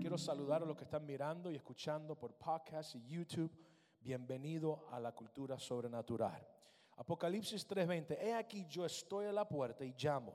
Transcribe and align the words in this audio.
Quiero 0.00 0.18
saludar 0.18 0.62
a 0.62 0.66
los 0.66 0.76
que 0.76 0.84
están 0.84 1.06
mirando 1.06 1.50
y 1.50 1.56
escuchando 1.56 2.14
por 2.14 2.34
podcast 2.34 2.94
y 2.96 3.06
YouTube. 3.06 3.50
Bienvenido 4.00 4.86
a 4.90 5.00
la 5.00 5.12
cultura 5.12 5.58
sobrenatural. 5.58 6.46
Apocalipsis 6.96 7.66
3:20. 7.66 8.18
He 8.20 8.34
aquí 8.34 8.66
yo 8.66 8.84
estoy 8.84 9.24
a 9.26 9.32
la 9.32 9.48
puerta 9.48 9.82
y 9.82 9.94
llamo. 9.96 10.34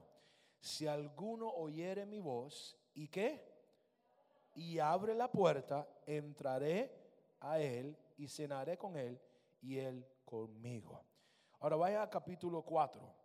Si 0.59 0.87
alguno 0.87 1.47
oyere 1.47 2.07
mi 2.07 2.19
voz 2.19 2.75
y 2.95 3.07
qué? 3.07 3.47
Y 4.55 4.79
abre 4.79 5.13
la 5.13 5.31
puerta, 5.31 5.87
entraré 6.07 7.37
a 7.41 7.59
él 7.59 7.95
y 8.17 8.27
cenaré 8.27 8.75
con 8.75 8.97
él 8.97 9.21
y 9.61 9.77
él 9.77 10.03
conmigo. 10.25 11.05
Ahora 11.59 11.75
vaya 11.75 12.01
a 12.01 12.09
capítulo 12.09 12.63
4. 12.63 13.15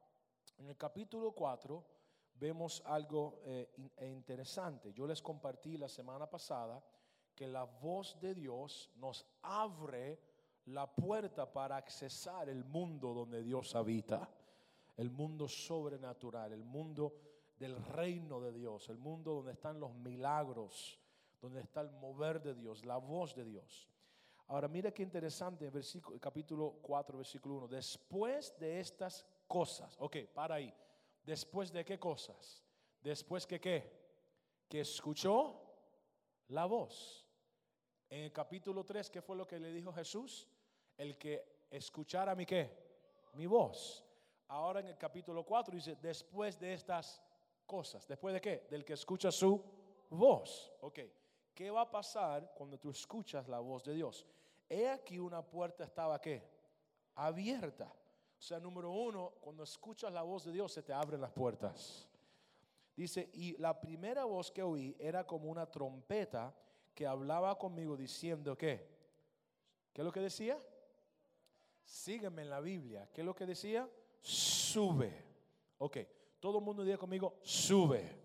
En 0.58 0.68
el 0.68 0.76
capítulo 0.76 1.32
4 1.32 1.93
vemos 2.34 2.82
algo 2.86 3.40
eh, 3.44 3.70
e 3.96 4.06
interesante. 4.08 4.92
Yo 4.92 5.06
les 5.06 5.22
compartí 5.22 5.76
la 5.76 5.88
semana 5.88 6.28
pasada 6.28 6.82
que 7.34 7.46
la 7.46 7.64
voz 7.64 8.18
de 8.20 8.34
Dios 8.34 8.90
nos 8.96 9.26
abre 9.42 10.20
la 10.66 10.86
puerta 10.86 11.52
para 11.52 11.76
accesar 11.76 12.48
el 12.48 12.64
mundo 12.64 13.12
donde 13.12 13.42
Dios 13.42 13.74
habita, 13.74 14.28
el 14.96 15.10
mundo 15.10 15.48
sobrenatural, 15.48 16.52
el 16.52 16.64
mundo 16.64 17.14
del 17.58 17.76
reino 17.84 18.40
de 18.40 18.52
Dios, 18.52 18.88
el 18.88 18.98
mundo 18.98 19.34
donde 19.34 19.52
están 19.52 19.78
los 19.78 19.94
milagros, 19.94 20.98
donde 21.40 21.60
está 21.60 21.80
el 21.82 21.90
mover 21.90 22.42
de 22.42 22.54
Dios, 22.54 22.84
la 22.84 22.96
voz 22.96 23.34
de 23.34 23.44
Dios. 23.44 23.88
Ahora 24.48 24.68
mira 24.68 24.92
qué 24.92 25.02
interesante, 25.02 25.70
versículo, 25.70 26.18
capítulo 26.20 26.78
4, 26.82 27.18
versículo 27.18 27.56
1. 27.56 27.68
Después 27.68 28.56
de 28.58 28.80
estas 28.80 29.26
cosas, 29.46 29.96
ok, 29.98 30.16
para 30.34 30.56
ahí. 30.56 30.72
Después 31.24 31.72
de 31.72 31.84
qué 31.84 31.98
cosas? 31.98 32.62
Después 33.02 33.46
que 33.46 33.60
qué? 33.60 33.90
Que 34.68 34.80
escuchó 34.80 35.60
la 36.48 36.66
voz. 36.66 37.26
En 38.10 38.24
el 38.24 38.32
capítulo 38.32 38.84
3, 38.84 39.10
¿qué 39.10 39.22
fue 39.22 39.36
lo 39.36 39.46
que 39.46 39.58
le 39.58 39.72
dijo 39.72 39.92
Jesús? 39.92 40.46
El 40.96 41.16
que 41.18 41.66
escuchara 41.70 42.34
mi 42.34 42.46
qué? 42.46 42.70
Mi 43.34 43.46
voz. 43.46 44.04
Ahora 44.48 44.80
en 44.80 44.88
el 44.88 44.98
capítulo 44.98 45.44
4 45.44 45.74
dice, 45.74 45.96
después 45.96 46.58
de 46.58 46.74
estas 46.74 47.22
cosas. 47.66 48.06
¿Después 48.06 48.34
de 48.34 48.40
qué? 48.40 48.66
Del 48.70 48.84
que 48.84 48.92
escucha 48.92 49.32
su 49.32 49.62
voz. 50.10 50.72
Ok. 50.80 51.00
¿Qué 51.54 51.70
va 51.70 51.82
a 51.82 51.90
pasar 51.90 52.52
cuando 52.54 52.78
tú 52.78 52.90
escuchas 52.90 53.48
la 53.48 53.60
voz 53.60 53.84
de 53.84 53.94
Dios? 53.94 54.26
He 54.68 54.88
aquí 54.88 55.18
una 55.18 55.42
puerta 55.42 55.84
estaba 55.84 56.20
qué? 56.20 56.42
Abierta. 57.14 57.92
O 58.38 58.42
sea, 58.42 58.60
número 58.60 58.90
uno, 58.90 59.32
cuando 59.40 59.62
escuchas 59.62 60.12
la 60.12 60.22
voz 60.22 60.44
de 60.44 60.52
Dios 60.52 60.72
se 60.72 60.82
te 60.82 60.92
abren 60.92 61.20
las 61.20 61.32
puertas. 61.32 62.08
Dice, 62.96 63.30
y 63.32 63.56
la 63.58 63.80
primera 63.80 64.24
voz 64.24 64.50
que 64.50 64.62
oí 64.62 64.94
era 64.98 65.26
como 65.26 65.50
una 65.50 65.66
trompeta 65.66 66.54
que 66.94 67.06
hablaba 67.06 67.58
conmigo 67.58 67.96
diciendo 67.96 68.56
que, 68.56 68.86
¿qué 69.92 70.00
es 70.00 70.04
lo 70.04 70.12
que 70.12 70.20
decía? 70.20 70.58
Sígueme 71.84 72.42
en 72.42 72.50
la 72.50 72.60
Biblia. 72.60 73.08
¿Qué 73.12 73.22
es 73.22 73.24
lo 73.26 73.34
que 73.34 73.46
decía? 73.46 73.88
Sube. 74.20 75.24
Ok, 75.78 75.98
todo 76.38 76.58
el 76.58 76.64
mundo 76.64 76.84
diga 76.84 76.96
conmigo, 76.96 77.38
sube. 77.42 78.24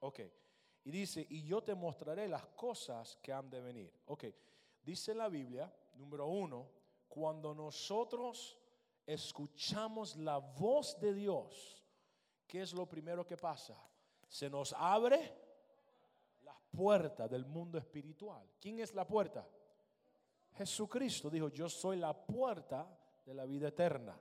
Ok. 0.00 0.20
Y 0.84 0.90
dice, 0.90 1.26
y 1.28 1.42
yo 1.44 1.62
te 1.62 1.74
mostraré 1.74 2.26
las 2.26 2.46
cosas 2.46 3.16
que 3.22 3.32
han 3.32 3.50
de 3.50 3.60
venir. 3.60 3.92
Ok, 4.06 4.24
dice 4.82 5.14
la 5.14 5.28
Biblia, 5.28 5.72
número 5.94 6.26
uno, 6.26 6.68
cuando 7.08 7.54
nosotros 7.54 8.58
escuchamos 9.12 10.16
la 10.16 10.38
voz 10.38 10.98
de 11.00 11.12
Dios, 11.12 11.84
¿qué 12.46 12.62
es 12.62 12.72
lo 12.72 12.86
primero 12.86 13.26
que 13.26 13.36
pasa? 13.36 13.76
Se 14.28 14.48
nos 14.48 14.72
abre 14.72 15.34
las 16.44 16.56
puertas 16.70 17.28
del 17.28 17.44
mundo 17.44 17.78
espiritual. 17.78 18.48
¿Quién 18.60 18.78
es 18.78 18.94
la 18.94 19.06
puerta? 19.06 19.46
Jesucristo 20.52 21.28
dijo, 21.28 21.48
yo 21.48 21.68
soy 21.68 21.96
la 21.96 22.14
puerta 22.14 22.86
de 23.26 23.34
la 23.34 23.46
vida 23.46 23.68
eterna. 23.68 24.16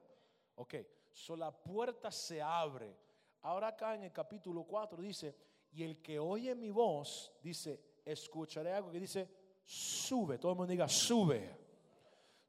Ok, 0.56 0.76
so 1.12 1.36
la 1.36 1.52
puerta 1.52 2.12
se 2.12 2.42
abre. 2.42 2.98
Ahora 3.42 3.68
acá 3.68 3.94
en 3.94 4.04
el 4.04 4.12
capítulo 4.12 4.64
4 4.64 5.02
dice, 5.02 5.36
y 5.72 5.84
el 5.84 6.02
que 6.02 6.18
oye 6.18 6.56
mi 6.56 6.72
voz, 6.72 7.32
dice, 7.44 8.00
escucharé 8.04 8.74
algo 8.74 8.92
que 8.92 9.00
dice, 9.00 9.30
sube. 9.64 10.40
Todo 10.40 10.54
el 10.54 10.58
mundo 10.58 10.72
diga, 10.72 10.88
sube. 10.88 11.69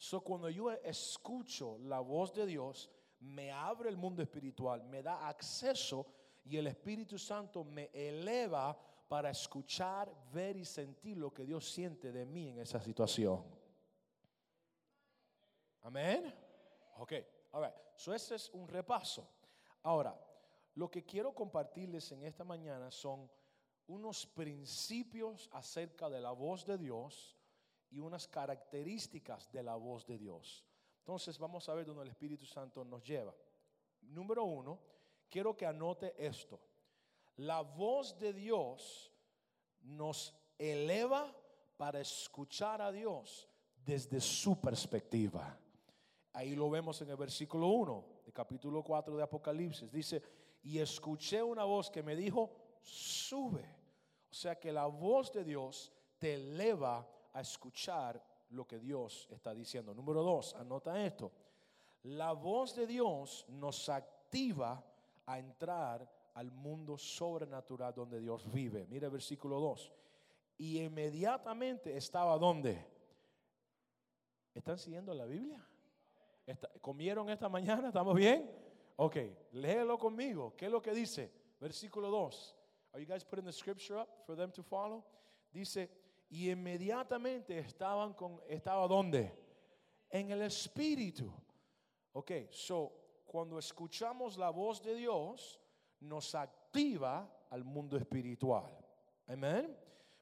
So, 0.01 0.23
cuando 0.23 0.49
yo 0.49 0.71
escucho 0.71 1.77
la 1.81 2.01
voz 2.01 2.33
de 2.33 2.47
Dios, 2.47 2.89
me 3.19 3.53
abre 3.53 3.91
el 3.91 3.99
mundo 3.99 4.23
espiritual, 4.23 4.83
me 4.83 5.03
da 5.03 5.29
acceso 5.29 6.07
y 6.43 6.57
el 6.57 6.69
Espíritu 6.69 7.19
Santo 7.19 7.65
me 7.65 7.91
eleva 7.93 8.75
para 9.07 9.29
escuchar, 9.29 10.11
ver 10.33 10.57
y 10.57 10.65
sentir 10.65 11.19
lo 11.19 11.35
que 11.35 11.45
Dios 11.45 11.71
siente 11.71 12.13
de 12.13 12.25
mí 12.25 12.49
en 12.49 12.61
esa 12.61 12.81
situación. 12.81 13.45
Amén. 15.83 16.35
Ok, 16.97 17.13
all 17.53 17.71
So, 17.95 18.15
ese 18.15 18.37
es 18.37 18.49
un 18.55 18.69
repaso. 18.69 19.29
Ahora, 19.83 20.19
lo 20.77 20.91
que 20.91 21.05
quiero 21.05 21.35
compartirles 21.35 22.11
en 22.13 22.25
esta 22.25 22.43
mañana 22.43 22.91
son 22.91 23.31
unos 23.87 24.25
principios 24.25 25.51
acerca 25.53 26.09
de 26.09 26.23
la 26.23 26.31
voz 26.31 26.65
de 26.65 26.79
Dios 26.79 27.37
y 27.91 27.99
unas 27.99 28.29
características 28.29 29.51
de 29.51 29.63
la 29.63 29.75
voz 29.77 30.07
de 30.07 30.19
Dios. 30.19 30.65
Entonces 30.99 31.39
vamos 31.39 31.69
a 31.69 31.75
ver 31.75 31.87
dónde 31.87 32.03
el 32.03 32.11
Espíritu 32.11 32.47
Santo 32.47 32.85
nos 32.85 33.05
lleva. 33.05 33.35
Número 34.03 34.45
uno, 34.45 34.81
quiero 35.29 35.57
que 35.57 35.67
anote 35.67 36.15
esto. 36.17 36.61
La 37.37 37.61
voz 37.63 38.19
de 38.19 38.33
Dios 38.33 39.13
nos 39.81 40.35
eleva 40.59 41.35
para 41.77 42.01
escuchar 42.01 42.83
a 42.83 42.93
Dios 42.93 43.49
desde 43.85 44.21
su 44.21 44.61
perspectiva. 44.61 45.59
Ahí 46.33 46.55
lo 46.55 46.71
vemos 46.71 47.01
en 47.03 47.11
el 47.11 47.17
versículo 47.17 47.69
1 47.69 48.05
del 48.25 48.33
capítulo 48.33 48.83
4 48.85 49.17
de 49.17 49.23
Apocalipsis. 49.23 49.91
Dice, 49.91 50.23
y 50.63 50.79
escuché 50.79 51.43
una 51.43 51.65
voz 51.65 51.91
que 51.91 52.03
me 52.03 52.15
dijo, 52.15 52.53
sube. 52.83 53.65
O 54.31 54.35
sea 54.35 54.59
que 54.59 54.73
la 54.73 54.87
voz 54.87 55.33
de 55.33 55.43
Dios 55.43 55.93
te 56.19 56.35
eleva 56.35 57.09
a 57.33 57.41
escuchar 57.41 58.23
lo 58.51 58.67
que 58.67 58.79
Dios 58.79 59.29
está 59.31 59.55
diciendo. 59.55 59.95
Número 59.95 60.23
dos, 60.23 60.55
anota 60.55 61.05
esto. 61.05 61.33
La 62.05 62.33
voz 62.33 62.75
de 62.75 62.87
Dios 62.87 63.45
nos 63.49 63.89
activa 63.89 64.83
a 65.27 65.39
entrar 65.39 66.09
al 66.35 66.51
mundo 66.51 66.97
sobrenatural 66.97 67.95
donde 67.95 68.21
Dios 68.21 68.51
vive. 68.51 68.87
Mire 68.87 69.07
el 69.07 69.13
versículo 69.13 69.61
2. 69.61 69.93
Y 70.59 70.83
inmediatamente 70.83 71.97
estaba 71.97 72.39
donde. 72.39 72.85
¿Están 74.55 74.79
siguiendo 74.79 75.15
la 75.15 75.27
Biblia? 75.27 75.65
¿Comieron 76.81 77.31
esta 77.31 77.49
mañana? 77.49 77.89
¿Estamos 77.89 78.15
bien? 78.15 78.51
Ok, 78.97 79.17
léelo 79.53 79.99
conmigo. 79.99 80.55
¿Qué 80.57 80.67
es 80.67 80.73
lo 80.73 80.83
que 80.83 80.93
dice? 80.93 81.33
Versículo 81.61 82.11
2. 82.11 82.57
Are 82.93 83.03
you 83.03 83.09
guys 83.09 83.25
putting 83.25 83.45
the 83.45 83.53
scripture 83.53 84.01
up 84.01 84.09
for 84.27 84.37
them 84.37 84.51
to 84.53 84.63
follow? 84.63 85.05
Dice, 85.53 85.89
y 86.31 86.51
inmediatamente 86.51 87.59
estaban 87.59 88.15
con, 88.15 88.41
¿estaba 88.49 88.87
dónde? 88.87 89.37
En 90.09 90.31
el 90.31 90.43
Espíritu. 90.43 91.33
Ok, 92.13 92.31
so, 92.51 92.93
cuando 93.27 93.59
escuchamos 93.59 94.39
la 94.39 94.51
voz 94.51 94.83
de 94.83 94.95
Dios, 94.95 95.61
nos 96.01 96.35
activa 96.35 97.29
al 97.51 97.65
mundo 97.65 97.97
espiritual. 97.97 98.71
Amén. 99.27 99.77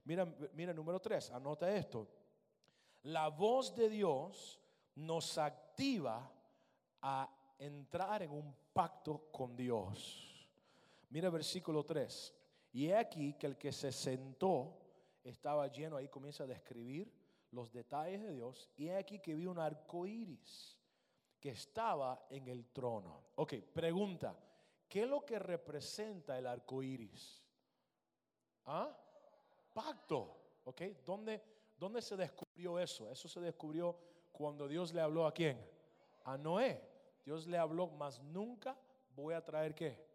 Mira, 0.05 0.25
mira 0.55 0.73
número 0.73 0.99
3, 0.99 1.31
anota 1.33 1.71
esto. 1.71 2.09
La 3.03 3.29
voz 3.29 3.75
de 3.75 3.89
Dios 3.91 4.59
nos 4.95 5.37
activa 5.39 6.31
a 7.03 7.31
entrar 7.59 8.23
en 8.23 8.33
un 8.33 8.55
pacto 8.73 9.29
con 9.31 9.55
Dios. 9.55 10.49
Mira 11.11 11.29
versículo 11.31 11.85
3. 11.85 12.35
Y 12.73 12.87
he 12.87 12.97
aquí 12.97 13.35
que 13.35 13.47
el 13.47 13.57
que 13.57 13.73
se 13.73 13.93
sentó 13.93 14.88
estaba 15.31 15.67
lleno, 15.69 15.97
ahí 15.97 16.09
comienza 16.09 16.45
a 16.45 16.47
describir 16.47 17.13
los 17.51 17.73
detalles 17.73 18.23
de 18.23 18.33
Dios. 18.33 18.71
Y 18.77 18.89
aquí 18.91 19.19
que 19.19 19.35
vi 19.35 19.47
un 19.47 19.59
arco 19.59 20.07
iris 20.07 20.79
que 21.41 21.51
estaba 21.51 22.27
en 22.31 22.49
el 22.49 22.67
trono. 22.67 23.25
Ok, 23.37 23.55
pregunta: 23.73 24.39
¿qué 24.89 25.03
es 25.03 25.09
lo 25.09 25.25
que 25.25 25.39
representa 25.39 26.39
el 26.39 26.47
arco 26.47 26.83
iris? 26.83 27.43
¿Ah? 28.67 28.97
Pacto. 29.73 30.37
Ok, 30.65 30.83
¿Dónde, 31.05 31.43
¿dónde 31.79 32.03
se 32.03 32.17
descubrió 32.17 32.79
eso? 32.79 33.11
Eso 33.11 33.29
se 33.29 33.41
descubrió 33.41 33.97
cuando 34.33 34.69
Dios 34.69 34.93
le 34.93 35.01
habló 35.01 35.27
a 35.27 35.33
quién? 35.33 35.59
A 36.25 36.37
Noé. 36.37 36.83
Dios 37.25 37.47
le 37.47 37.57
habló, 37.59 37.89
mas 37.89 38.23
nunca 38.23 38.79
voy 39.15 39.35
a 39.35 39.45
traer 39.45 39.75
qué? 39.75 40.07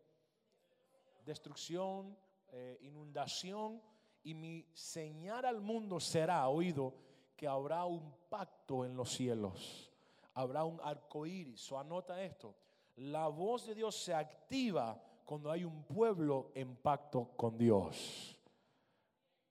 Destrucción, 1.26 2.18
eh, 2.52 2.78
inundación, 2.82 3.82
y 4.24 4.34
mi 4.34 4.66
señal 4.74 5.46
al 5.46 5.62
mundo 5.62 6.00
será 6.00 6.48
oído 6.48 6.94
que 7.36 7.48
habrá 7.48 7.86
un 7.86 8.14
pacto 8.30 8.86
en 8.86 8.96
los 8.96 9.12
cielos, 9.12 9.92
habrá 10.34 10.64
un 10.64 10.80
arco 10.82 11.26
iris. 11.26 11.72
O 11.72 11.80
anota 11.80 12.22
esto: 12.22 12.56
la 12.96 13.28
voz 13.28 13.68
de 13.68 13.76
Dios 13.76 13.96
se 13.96 14.14
activa 14.14 15.02
cuando 15.26 15.52
hay 15.52 15.64
un 15.64 15.84
pueblo 15.84 16.52
en 16.56 16.76
pacto 16.76 17.32
con 17.36 17.58
Dios. 17.58 18.38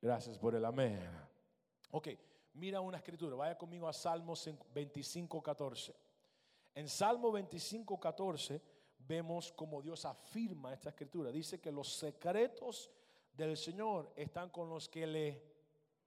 Gracias 0.01 0.39
por 0.39 0.55
el 0.55 0.65
amén. 0.65 1.01
Ok, 1.91 2.09
mira 2.55 2.81
una 2.81 2.97
escritura. 2.97 3.37
Vaya 3.37 3.57
conmigo 3.57 3.87
a 3.89 3.93
Salmos 3.93 4.49
25, 4.75 5.43
14. 5.43 5.95
En 6.75 6.89
Salmo 6.89 7.31
25, 7.31 8.01
14 8.01 8.63
vemos 8.99 9.53
como 9.53 9.83
Dios 9.83 10.05
afirma 10.05 10.73
esta 10.73 10.89
escritura. 10.89 11.31
Dice 11.31 11.61
que 11.61 11.71
los 11.71 11.93
secretos 11.93 12.91
del 13.33 13.57
Señor 13.57 14.13
están 14.17 14.51
con 14.51 14.69
los 14.69 14.89
que 14.89 15.07
le 15.07 15.43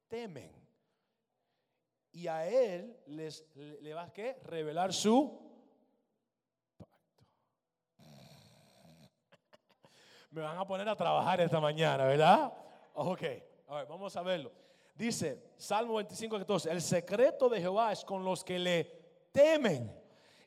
temen. 0.07 0.51
Y 2.11 2.27
a 2.27 2.47
Él 2.47 2.97
les, 3.07 3.45
le 3.55 3.93
va 3.93 4.03
a 4.03 4.13
revelar 4.43 4.93
su 4.93 5.41
pacto. 6.77 7.25
Me 10.31 10.41
van 10.41 10.57
a 10.57 10.65
poner 10.65 10.87
a 10.87 10.95
trabajar 10.95 11.41
esta 11.41 11.59
mañana, 11.59 12.05
¿verdad? 12.05 12.53
Ok. 12.93 13.23
A 13.67 13.83
vamos 13.83 14.15
a 14.15 14.21
verlo. 14.21 14.51
Dice 14.93 15.51
Salmo 15.57 15.95
25, 15.95 16.39
14, 16.39 16.71
el 16.71 16.81
secreto 16.81 17.49
de 17.49 17.59
Jehová 17.59 17.91
es 17.91 18.05
con 18.05 18.23
los 18.23 18.43
que 18.43 18.57
le 18.57 18.83
temen 19.31 19.91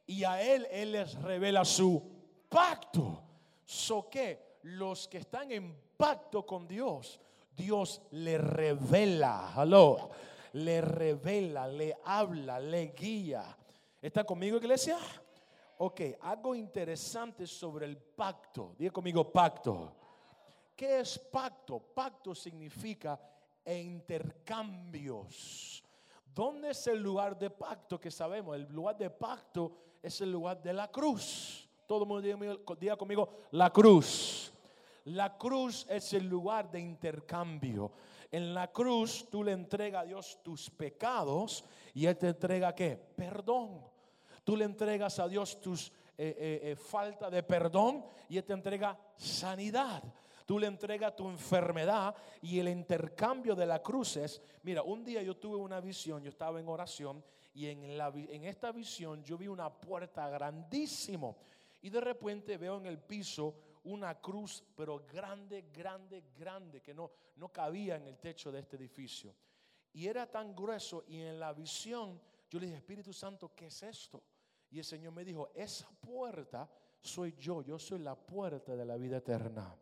y 0.06 0.24
a 0.24 0.40
él 0.40 0.66
él 0.70 0.92
les 0.92 1.20
revela 1.20 1.64
su 1.64 2.02
pacto. 2.48 3.22
So 3.66 4.08
que 4.08 4.58
los 4.62 5.06
que 5.06 5.18
están 5.18 5.52
en 5.52 5.87
pacto 5.98 6.46
con 6.46 6.66
Dios, 6.66 7.20
Dios 7.54 8.00
le 8.12 8.38
revela, 8.38 9.52
hello, 9.56 10.08
le 10.52 10.80
revela, 10.80 11.66
le 11.66 11.98
habla, 12.04 12.60
le 12.60 12.94
guía. 12.96 13.44
¿Está 14.00 14.22
conmigo, 14.24 14.56
iglesia? 14.56 14.96
Ok, 15.78 16.00
algo 16.20 16.54
interesante 16.54 17.44
sobre 17.46 17.86
el 17.86 17.98
pacto. 17.98 18.74
Diga 18.78 18.92
conmigo 18.92 19.30
pacto. 19.30 19.92
¿Qué 20.74 21.00
es 21.00 21.18
pacto? 21.18 21.80
Pacto 21.80 22.34
significa 22.34 23.20
intercambios. 23.66 25.84
¿Dónde 26.32 26.70
es 26.70 26.86
el 26.86 27.02
lugar 27.02 27.36
de 27.36 27.50
pacto 27.50 28.00
que 28.00 28.12
sabemos? 28.12 28.54
El 28.54 28.72
lugar 28.72 28.96
de 28.96 29.10
pacto 29.10 29.72
es 30.00 30.20
el 30.20 30.30
lugar 30.30 30.62
de 30.62 30.72
la 30.72 30.88
cruz. 30.88 31.68
Todo 31.86 32.02
el 32.02 32.08
mundo 32.08 32.22
diga, 32.76 32.96
conmigo, 32.96 33.28
la 33.50 33.72
cruz. 33.72 34.52
La 35.08 35.38
cruz 35.38 35.86
es 35.88 36.12
el 36.12 36.28
lugar 36.28 36.70
de 36.70 36.80
intercambio. 36.80 37.92
En 38.30 38.52
la 38.52 38.70
cruz 38.70 39.26
tú 39.30 39.42
le 39.42 39.52
entregas 39.52 40.02
a 40.02 40.06
Dios 40.06 40.40
tus 40.42 40.68
pecados 40.68 41.64
y 41.94 42.04
Él 42.04 42.18
te 42.18 42.28
entrega 42.28 42.74
qué? 42.74 42.96
Perdón. 43.16 43.80
Tú 44.44 44.54
le 44.54 44.66
entregas 44.66 45.18
a 45.18 45.26
Dios 45.26 45.60
tus 45.62 45.88
eh, 45.88 45.92
eh, 46.18 46.60
eh, 46.62 46.76
falta 46.76 47.30
de 47.30 47.42
perdón 47.42 48.04
y 48.28 48.36
Él 48.36 48.44
te 48.44 48.52
entrega 48.52 48.98
sanidad 49.16 50.02
tú 50.44 50.58
le 50.58 50.66
entregas 50.66 51.14
tu 51.14 51.28
enfermedad 51.28 52.14
y 52.40 52.58
el 52.58 52.70
intercambio 52.70 53.54
de 53.54 53.66
la 53.66 53.82
cruz 53.82 54.16
es, 54.16 54.40
mira, 54.62 54.82
un 54.82 55.04
día 55.04 55.22
yo 55.22 55.36
tuve 55.36 55.56
una 55.56 55.78
visión, 55.78 56.22
yo 56.22 56.30
estaba 56.30 56.58
en 56.58 56.66
oración 56.66 57.22
y 57.52 57.66
en, 57.66 57.84
en 57.84 58.44
esta 58.44 58.72
visión 58.72 59.22
yo 59.22 59.36
vi 59.36 59.46
una 59.46 59.68
puerta 59.68 60.26
grandísimo 60.30 61.36
y 61.82 61.90
de 61.90 62.00
repente 62.00 62.56
veo 62.56 62.78
en 62.78 62.86
el 62.86 62.98
piso 62.98 63.54
una 63.88 64.20
cruz, 64.20 64.64
pero 64.74 65.04
grande, 65.06 65.70
grande, 65.72 66.24
grande, 66.36 66.80
que 66.80 66.94
no, 66.94 67.10
no 67.36 67.50
cabía 67.50 67.96
en 67.96 68.06
el 68.06 68.18
techo 68.18 68.52
de 68.52 68.60
este 68.60 68.76
edificio. 68.76 69.34
Y 69.92 70.06
era 70.06 70.30
tan 70.30 70.54
grueso 70.54 71.04
y 71.08 71.20
en 71.20 71.40
la 71.40 71.52
visión 71.52 72.20
yo 72.48 72.58
le 72.58 72.66
dije, 72.66 72.78
Espíritu 72.78 73.12
Santo, 73.12 73.52
¿qué 73.54 73.66
es 73.66 73.82
esto? 73.82 74.22
Y 74.70 74.78
el 74.78 74.84
Señor 74.84 75.12
me 75.12 75.24
dijo, 75.24 75.50
esa 75.54 75.88
puerta 76.00 76.68
soy 77.00 77.34
yo, 77.38 77.62
yo 77.62 77.78
soy 77.78 77.98
la 77.98 78.14
puerta 78.14 78.74
de 78.74 78.84
la 78.84 78.96
vida 78.96 79.18
eterna. 79.18 79.74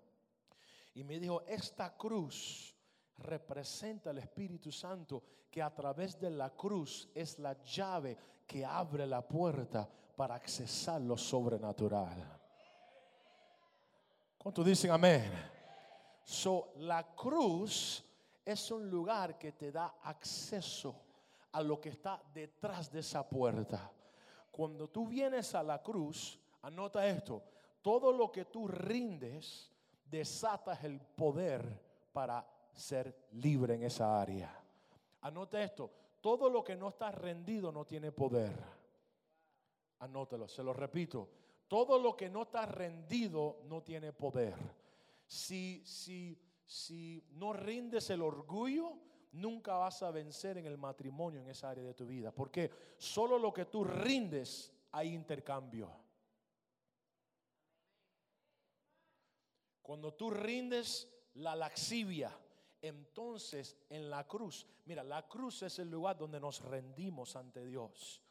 Y 0.94 1.04
me 1.04 1.18
dijo, 1.18 1.42
esta 1.46 1.96
cruz 1.96 2.74
representa 3.18 4.10
el 4.10 4.18
Espíritu 4.18 4.72
Santo 4.72 5.22
que 5.50 5.62
a 5.62 5.74
través 5.74 6.18
de 6.18 6.30
la 6.30 6.50
cruz 6.50 7.08
es 7.14 7.38
la 7.38 7.60
llave 7.62 8.16
que 8.46 8.64
abre 8.64 9.06
la 9.06 9.26
puerta 9.26 9.88
para 10.16 10.34
accesar 10.34 11.00
lo 11.00 11.16
sobrenatural. 11.16 12.45
¿Cuántos 14.46 14.64
dicen 14.64 14.92
amén? 14.92 15.28
So, 16.22 16.68
la 16.76 17.16
cruz 17.16 18.04
es 18.44 18.70
un 18.70 18.88
lugar 18.88 19.36
que 19.36 19.50
te 19.50 19.72
da 19.72 19.96
acceso 20.04 20.94
a 21.50 21.60
lo 21.60 21.80
que 21.80 21.88
está 21.88 22.22
detrás 22.32 22.88
de 22.92 23.00
esa 23.00 23.28
puerta. 23.28 23.90
Cuando 24.52 24.88
tú 24.88 25.08
vienes 25.08 25.52
a 25.56 25.64
la 25.64 25.82
cruz, 25.82 26.38
anota 26.62 27.04
esto, 27.08 27.42
todo 27.82 28.12
lo 28.12 28.30
que 28.30 28.44
tú 28.44 28.68
rindes, 28.68 29.68
desatas 30.04 30.84
el 30.84 31.00
poder 31.00 31.82
para 32.12 32.48
ser 32.72 33.26
libre 33.32 33.74
en 33.74 33.82
esa 33.82 34.20
área. 34.20 34.56
Anote 35.22 35.60
esto, 35.60 35.90
todo 36.20 36.48
lo 36.48 36.62
que 36.62 36.76
no 36.76 36.90
está 36.90 37.10
rendido 37.10 37.72
no 37.72 37.84
tiene 37.84 38.12
poder. 38.12 38.54
Anótelo, 39.98 40.46
se 40.46 40.62
lo 40.62 40.72
repito, 40.72 41.30
todo 41.68 41.98
lo 41.98 42.16
que 42.16 42.28
no 42.28 42.42
está 42.42 42.66
rendido 42.66 43.60
no 43.64 43.82
tiene 43.82 44.12
poder. 44.12 44.54
Si, 45.26 45.82
si, 45.84 46.38
si 46.64 47.24
no 47.32 47.52
rindes 47.52 48.10
el 48.10 48.22
orgullo, 48.22 48.92
nunca 49.32 49.74
vas 49.74 50.02
a 50.02 50.10
vencer 50.10 50.58
en 50.58 50.66
el 50.66 50.78
matrimonio 50.78 51.40
en 51.40 51.48
esa 51.48 51.70
área 51.70 51.84
de 51.84 51.94
tu 51.94 52.06
vida. 52.06 52.32
Porque 52.32 52.70
solo 52.98 53.38
lo 53.38 53.52
que 53.52 53.66
tú 53.66 53.84
rindes 53.84 54.72
hay 54.92 55.12
intercambio. 55.12 55.90
Cuando 59.82 60.14
tú 60.14 60.30
rindes 60.30 61.08
la 61.34 61.54
laxivia, 61.54 62.36
entonces 62.82 63.76
en 63.88 64.10
la 64.10 64.26
cruz, 64.26 64.66
mira, 64.84 65.04
la 65.04 65.28
cruz 65.28 65.62
es 65.62 65.78
el 65.78 65.90
lugar 65.90 66.18
donde 66.18 66.40
nos 66.40 66.60
rendimos 66.60 67.36
ante 67.36 67.64
Dios. 67.64 68.25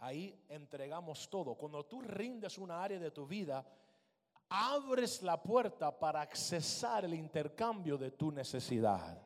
Ahí 0.00 0.34
entregamos 0.48 1.28
todo. 1.28 1.54
Cuando 1.54 1.84
tú 1.84 2.00
rindes 2.00 2.56
una 2.56 2.82
área 2.82 2.98
de 2.98 3.10
tu 3.10 3.26
vida, 3.26 3.64
abres 4.48 5.22
la 5.22 5.42
puerta 5.42 5.96
para 5.96 6.22
accesar 6.22 7.04
el 7.04 7.12
intercambio 7.12 7.98
de 7.98 8.10
tu 8.12 8.32
necesidad. 8.32 9.22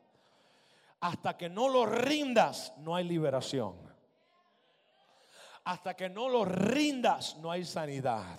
Hasta 0.99 1.37
que 1.37 1.47
no 1.47 1.69
lo 1.69 1.85
rindas, 1.85 2.73
no 2.79 2.93
hay 2.93 3.05
liberación. 3.05 3.75
Hasta 5.63 5.95
que 5.95 6.09
no 6.09 6.27
lo 6.27 6.43
rindas, 6.43 7.37
no 7.37 7.51
hay 7.51 7.63
sanidad. 7.63 8.37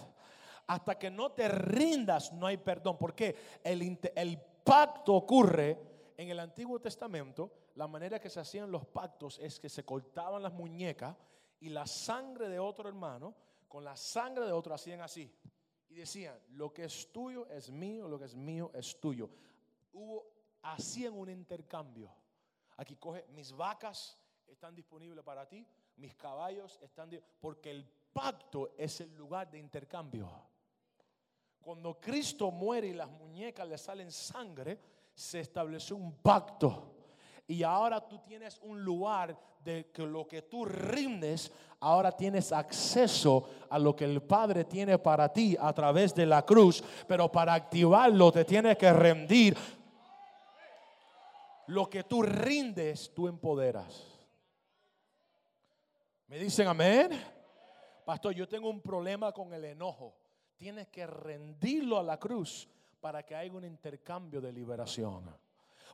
Hasta 0.66 0.98
que 0.98 1.10
no 1.10 1.32
te 1.32 1.48
rindas, 1.48 2.34
no 2.34 2.46
hay 2.46 2.58
perdón. 2.58 2.98
Porque 2.98 3.34
el, 3.64 3.98
el 4.14 4.38
pacto 4.62 5.14
ocurre 5.14 6.12
en 6.18 6.28
el 6.28 6.38
Antiguo 6.38 6.80
Testamento. 6.80 7.50
La 7.76 7.86
manera 7.86 8.20
que 8.20 8.28
se 8.28 8.40
hacían 8.40 8.70
los 8.70 8.84
pactos 8.84 9.38
es 9.38 9.58
que 9.58 9.70
se 9.70 9.84
cortaban 9.86 10.42
las 10.42 10.52
muñecas 10.52 11.16
y 11.60 11.68
la 11.68 11.86
sangre 11.86 12.48
de 12.48 12.58
otro 12.58 12.88
hermano 12.88 13.34
con 13.68 13.84
la 13.84 13.96
sangre 13.96 14.46
de 14.46 14.52
otro 14.52 14.74
hacían 14.74 15.00
así. 15.00 15.30
Y 15.88 15.94
decían, 15.94 16.38
lo 16.50 16.72
que 16.72 16.84
es 16.84 17.12
tuyo 17.12 17.46
es 17.48 17.70
mío, 17.70 18.08
lo 18.08 18.18
que 18.18 18.26
es 18.26 18.34
mío 18.34 18.70
es 18.74 19.00
tuyo. 19.00 19.30
Hubo, 19.92 20.26
hacían 20.62 21.14
un 21.14 21.30
intercambio. 21.30 22.12
Aquí 22.76 22.96
coge, 22.96 23.26
mis 23.28 23.52
vacas 23.52 24.18
están 24.46 24.74
disponibles 24.74 25.24
para 25.24 25.48
ti, 25.48 25.66
mis 25.96 26.14
caballos 26.14 26.78
están, 26.82 27.10
porque 27.40 27.70
el 27.70 27.84
pacto 28.12 28.74
es 28.76 29.00
el 29.00 29.14
lugar 29.16 29.50
de 29.50 29.58
intercambio. 29.58 30.30
Cuando 31.60 31.98
Cristo 31.98 32.50
muere 32.50 32.88
y 32.88 32.92
las 32.92 33.10
muñecas 33.10 33.66
le 33.66 33.78
salen 33.78 34.12
sangre, 34.12 34.78
se 35.14 35.40
estableció 35.40 35.96
un 35.96 36.16
pacto. 36.18 36.95
Y 37.46 37.62
ahora 37.62 38.00
tú 38.06 38.18
tienes 38.18 38.58
un 38.62 38.82
lugar 38.82 39.38
de 39.62 39.90
que 39.90 40.02
lo 40.02 40.26
que 40.26 40.42
tú 40.42 40.64
rindes, 40.64 41.52
ahora 41.80 42.12
tienes 42.12 42.52
acceso 42.52 43.48
a 43.70 43.78
lo 43.78 43.94
que 43.94 44.04
el 44.04 44.22
Padre 44.22 44.64
tiene 44.64 44.98
para 44.98 45.32
ti 45.32 45.56
a 45.58 45.72
través 45.72 46.14
de 46.14 46.26
la 46.26 46.44
cruz. 46.44 46.82
Pero 47.06 47.30
para 47.30 47.54
activarlo 47.54 48.32
te 48.32 48.44
tienes 48.44 48.76
que 48.76 48.92
rendir. 48.92 49.56
Lo 51.68 51.88
que 51.90 52.04
tú 52.04 52.22
rindes, 52.22 53.12
tú 53.14 53.28
empoderas. 53.28 54.04
¿Me 56.28 56.38
dicen 56.38 56.66
amén? 56.68 57.10
Pastor, 58.04 58.32
yo 58.34 58.48
tengo 58.48 58.70
un 58.70 58.80
problema 58.80 59.32
con 59.32 59.52
el 59.52 59.64
enojo 59.64 60.14
tienes 60.56 60.88
que 60.88 61.06
rendirlo 61.06 61.98
a 61.98 62.02
la 62.02 62.18
cruz 62.18 62.68
para 63.00 63.24
que 63.24 63.34
haya 63.34 63.52
un 63.52 63.64
intercambio 63.64 64.40
de 64.40 64.52
liberación. 64.52 65.24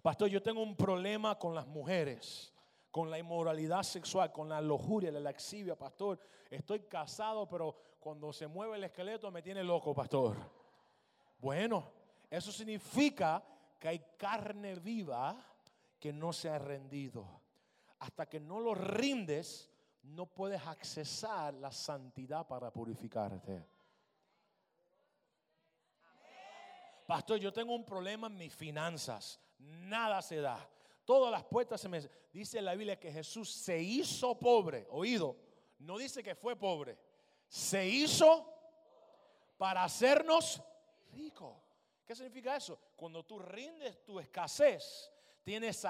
Pastor, 0.00 0.28
yo 0.28 0.42
tengo 0.42 0.62
un 0.62 0.76
problema 0.76 1.38
con 1.38 1.54
las 1.54 1.66
mujeres, 1.66 2.52
con 2.90 3.10
la 3.10 3.18
inmoralidad 3.18 3.82
sexual, 3.82 4.32
con 4.32 4.48
la 4.48 4.60
lujuria, 4.60 5.10
la 5.10 5.20
laxivia, 5.20 5.76
pastor. 5.76 6.18
Estoy 6.50 6.80
casado, 6.80 7.48
pero 7.48 7.76
cuando 7.98 8.32
se 8.32 8.46
mueve 8.46 8.76
el 8.76 8.84
esqueleto 8.84 9.30
me 9.30 9.42
tiene 9.42 9.62
loco, 9.62 9.94
pastor. 9.94 10.36
Bueno, 11.38 11.92
eso 12.30 12.52
significa 12.52 13.42
que 13.78 13.88
hay 13.88 13.98
carne 14.16 14.76
viva 14.76 15.36
que 15.98 16.12
no 16.12 16.32
se 16.32 16.48
ha 16.48 16.58
rendido. 16.58 17.40
Hasta 17.98 18.28
que 18.28 18.40
no 18.40 18.60
lo 18.60 18.74
rindes, 18.74 19.70
no 20.02 20.26
puedes 20.26 20.66
accesar 20.66 21.54
la 21.54 21.70
santidad 21.70 22.46
para 22.46 22.72
purificarte. 22.72 23.64
Pastor, 27.06 27.38
yo 27.38 27.52
tengo 27.52 27.74
un 27.74 27.84
problema 27.84 28.26
en 28.26 28.36
mis 28.36 28.54
finanzas. 28.54 29.40
Nada 29.62 30.22
se 30.22 30.36
da. 30.36 30.68
Todas 31.04 31.30
las 31.30 31.44
puertas 31.44 31.80
se 31.80 31.88
me... 31.88 32.00
Dice 32.32 32.62
la 32.62 32.74
Biblia 32.74 32.98
que 32.98 33.12
Jesús 33.12 33.50
se 33.50 33.78
hizo 33.78 34.38
pobre. 34.38 34.86
Oído, 34.90 35.36
no 35.80 35.98
dice 35.98 36.22
que 36.22 36.34
fue 36.34 36.56
pobre. 36.56 36.96
Se 37.48 37.86
hizo 37.86 38.48
para 39.58 39.84
hacernos 39.84 40.62
ricos. 41.12 41.56
¿Qué 42.06 42.14
significa 42.14 42.56
eso? 42.56 42.78
Cuando 42.96 43.22
tú 43.24 43.38
rindes 43.38 44.02
tu 44.04 44.18
escasez, 44.18 45.10
tienes, 45.44 45.86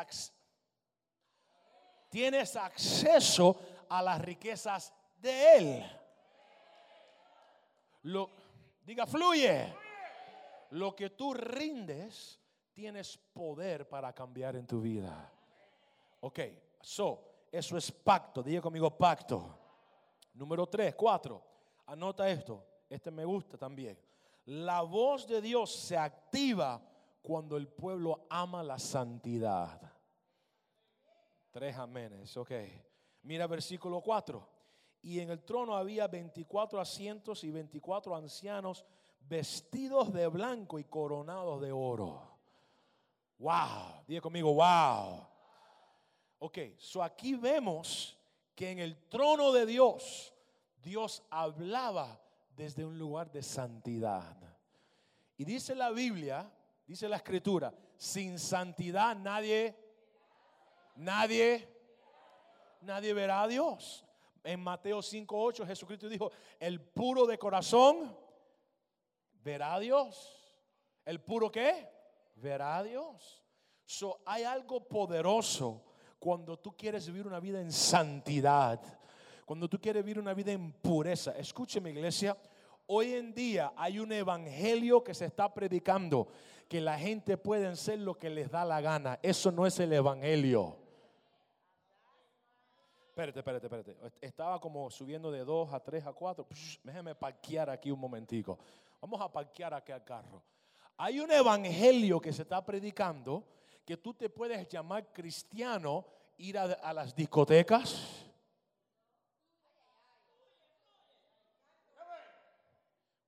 tienes 2.11 2.57
acceso 2.57 3.59
a 3.89 4.03
las 4.03 4.21
riquezas 4.21 4.93
de 5.19 5.57
Él. 5.57 6.01
Lo, 8.03 8.31
diga, 8.85 9.07
fluye. 9.07 9.73
Lo 10.71 10.97
que 10.97 11.11
tú 11.11 11.35
rindes, 11.35 12.42
tienes 12.73 13.17
poder 13.33 13.89
para 13.89 14.13
cambiar 14.13 14.57
en 14.57 14.67
tu 14.67 14.81
vida. 14.81 15.33
Ok, 16.21 16.41
so, 16.81 17.47
eso 17.51 17.77
es 17.77 17.91
pacto. 17.91 18.43
Diga 18.43 18.61
conmigo 18.61 18.97
pacto. 18.97 19.59
Número 20.35 20.67
tres, 20.67 20.95
cuatro. 20.95 21.43
Anota 21.87 22.29
esto. 22.29 22.65
Este 22.89 23.11
me 23.11 23.25
gusta 23.25 23.57
también. 23.57 23.99
La 24.47 24.83
voz 24.83 25.27
de 25.27 25.41
Dios 25.41 25.75
se 25.75 25.97
activa 25.97 26.81
cuando 27.21 27.57
el 27.57 27.69
pueblo 27.69 28.27
ama 28.29 28.63
la 28.63 28.79
santidad. 28.79 29.81
Tres 31.51 31.77
amenes, 31.77 32.37
ok. 32.37 32.51
Mira 33.23 33.47
versículo 33.47 34.01
4. 34.01 34.49
Y 35.03 35.21
en 35.21 35.31
el 35.31 35.45
trono 35.45 35.77
había 35.77 36.07
24 36.09 36.81
asientos 36.81 37.45
y 37.45 37.51
24 37.51 38.17
ancianos 38.17 38.85
vestidos 39.21 40.13
de 40.13 40.27
blanco 40.29 40.79
y 40.79 40.85
coronados 40.85 41.61
de 41.61 41.73
oro. 41.73 42.32
Wow, 43.43 44.05
diga 44.07 44.21
conmigo, 44.21 44.55
wow. 44.55 45.27
Ok, 46.39 46.59
so 46.79 47.03
aquí 47.03 47.35
vemos 47.35 48.17
que 48.55 48.71
en 48.71 48.79
el 48.79 49.09
trono 49.09 49.51
de 49.51 49.67
Dios, 49.67 50.33
Dios 50.81 51.25
hablaba 51.29 52.21
desde 52.55 52.85
un 52.85 52.97
lugar 52.97 53.33
de 53.33 53.43
santidad. 53.43 54.37
Y 55.37 55.45
dice 55.45 55.75
la 55.75 55.91
Biblia, 55.91 56.49
dice 56.87 57.09
la 57.09 57.17
escritura, 57.17 57.75
sin 57.97 58.39
santidad 58.39 59.17
nadie, 59.17 59.77
nadie, 60.95 61.69
nadie 62.83 63.13
verá 63.13 63.43
a 63.43 63.49
Dios. 63.49 64.07
En 64.45 64.61
Mateo 64.61 64.99
5.8 64.99 65.67
Jesucristo 65.67 66.09
dijo, 66.09 66.31
el 66.61 66.81
puro 66.81 67.27
de 67.27 67.39
corazón 67.39 68.17
verá 69.43 69.75
a 69.75 69.81
Dios. 69.81 70.39
¿El 71.05 71.21
puro 71.21 71.51
qué? 71.51 72.02
Verá 72.43 72.79
a 72.79 72.83
Dios. 72.83 73.41
So, 73.85 74.21
hay 74.27 74.43
algo 74.43 74.81
poderoso 74.89 75.81
cuando 76.19 76.59
tú 76.59 76.77
quieres 76.77 77.07
vivir 77.07 77.27
una 77.27 77.39
vida 77.39 77.61
en 77.61 77.71
santidad, 77.71 78.81
cuando 79.47 79.69
tú 79.69 79.81
quieres 79.81 80.05
vivir 80.05 80.19
una 80.19 80.35
vida 80.35 80.51
en 80.51 80.73
pureza. 80.73 81.37
Escúcheme 81.39 81.91
iglesia, 81.91 82.37
hoy 82.87 83.15
en 83.15 83.33
día 83.33 83.73
hay 83.77 84.01
un 84.01 84.11
evangelio 84.13 85.05
que 85.05 85.15
se 85.15 85.27
está 85.27 85.55
predicando, 85.55 86.29
que 86.69 86.81
la 86.81 86.99
gente 86.99 87.37
puede 87.37 87.75
ser 87.77 88.01
lo 88.01 88.19
que 88.19 88.29
les 88.29 88.51
da 88.51 88.65
la 88.65 88.81
gana. 88.81 89.21
Eso 89.23 89.53
no 89.53 89.65
es 89.65 89.79
el 89.79 89.93
evangelio. 89.93 90.77
Espérate, 93.09 93.39
espérate, 93.39 93.67
espérate. 93.67 93.97
Estaba 94.21 94.59
como 94.59 94.91
subiendo 94.91 95.31
de 95.31 95.45
2 95.45 95.73
a 95.73 95.81
3 95.81 96.07
a 96.07 96.13
4. 96.13 96.47
Déjeme 96.83 97.15
parquear 97.15 97.71
aquí 97.71 97.91
un 97.91 98.01
momentico. 98.01 98.59
Vamos 99.01 99.21
a 99.21 99.31
parquear 99.31 99.75
aquí 99.75 99.93
al 99.93 100.03
carro. 100.03 100.43
Hay 100.97 101.21
un 101.21 101.31
evangelio 101.31 102.21
que 102.21 102.33
se 102.33 102.43
está 102.43 102.65
predicando 102.65 103.45
que 103.85 103.97
tú 103.97 104.15
te 104.15 104.31
puedes 104.31 104.69
llamar 104.69 105.13
cristiano, 105.13 106.07
ir 106.39 106.59
a, 106.59 106.93
las 106.93 107.15
discotecas. 107.15 108.25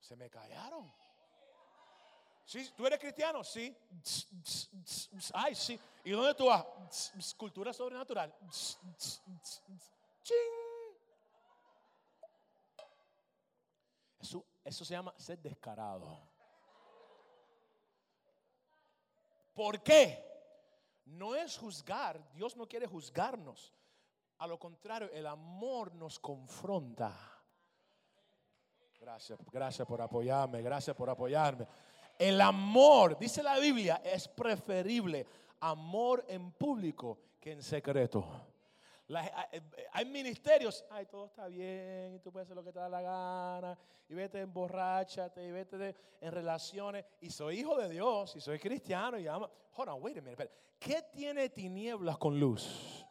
Se 0.00 0.16
me 0.16 0.30
callaron. 0.30 0.92
¿Sí? 2.44 2.70
¿Tú 2.76 2.86
eres 2.86 2.98
cristiano? 2.98 3.42
Sí. 3.42 3.74
Ay, 5.32 5.54
sí. 5.54 5.80
¿Y 6.04 6.10
dónde 6.10 6.34
tú 6.34 6.46
vas? 6.46 7.34
Cultura 7.36 7.72
sobrenatural. 7.72 8.32
Eso, 14.20 14.44
eso 14.64 14.84
se 14.84 14.94
llama 14.94 15.14
ser 15.18 15.38
descarado. 15.38 16.33
¿Por 19.54 19.82
qué? 19.82 20.22
No 21.06 21.34
es 21.34 21.56
juzgar, 21.56 22.20
Dios 22.32 22.56
no 22.56 22.66
quiere 22.66 22.86
juzgarnos. 22.86 23.72
A 24.38 24.46
lo 24.46 24.58
contrario, 24.58 25.10
el 25.12 25.26
amor 25.26 25.94
nos 25.94 26.18
confronta. 26.18 27.16
Gracias, 29.00 29.38
gracias 29.52 29.86
por 29.86 30.00
apoyarme, 30.00 30.62
gracias 30.62 30.96
por 30.96 31.08
apoyarme. 31.08 31.66
El 32.18 32.40
amor, 32.40 33.18
dice 33.18 33.42
la 33.42 33.58
Biblia, 33.58 34.00
es 34.04 34.28
preferible 34.28 35.26
amor 35.60 36.24
en 36.28 36.52
público 36.52 37.18
que 37.40 37.52
en 37.52 37.62
secreto. 37.62 38.53
Eh, 39.06 39.62
hay 39.92 40.04
ministerios, 40.06 40.84
ay, 40.90 41.06
todo 41.06 41.26
está 41.26 41.46
bien, 41.46 42.14
y 42.14 42.18
tú 42.20 42.32
puedes 42.32 42.46
hacer 42.46 42.56
lo 42.56 42.64
que 42.64 42.72
te 42.72 42.78
da 42.78 42.88
la 42.88 43.02
gana, 43.02 43.78
y 44.08 44.14
vete 44.14 44.40
emborráchate, 44.40 45.44
y 45.44 45.50
vete 45.52 45.94
en 46.20 46.32
relaciones, 46.32 47.04
y 47.20 47.30
soy 47.30 47.60
hijo 47.60 47.76
de 47.76 47.90
Dios, 47.90 48.34
y 48.36 48.40
soy 48.40 48.58
cristiano, 48.58 49.18
y 49.18 49.26
ama. 49.26 49.50
Hold 49.76 50.02
wait 50.02 50.18
a 50.18 50.22
minute, 50.22 50.50
¿qué 50.78 51.02
tiene 51.12 51.50
tinieblas 51.50 52.16
con 52.16 52.40
luz? 52.40 53.04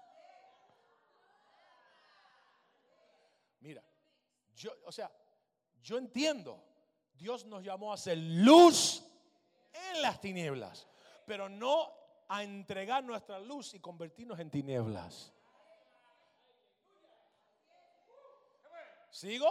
Mira, 3.60 3.84
yo, 4.56 4.72
o 4.86 4.92
sea, 4.92 5.12
yo 5.82 5.98
entiendo, 5.98 6.64
Dios 7.14 7.46
nos 7.46 7.64
llamó 7.64 7.94
a 7.94 7.98
ser 7.98 8.18
luz 8.18 9.06
en 9.92 10.02
las 10.02 10.20
tinieblas, 10.20 10.88
pero 11.26 11.50
no 11.50 11.92
a 12.28 12.44
entregar 12.44 13.04
nuestra 13.04 13.40
luz 13.40 13.76
y 13.76 13.80
convertirnos 13.80 14.40
en 14.40 14.50
tinieblas. 14.50 15.34
¿Sigo? 19.14 19.48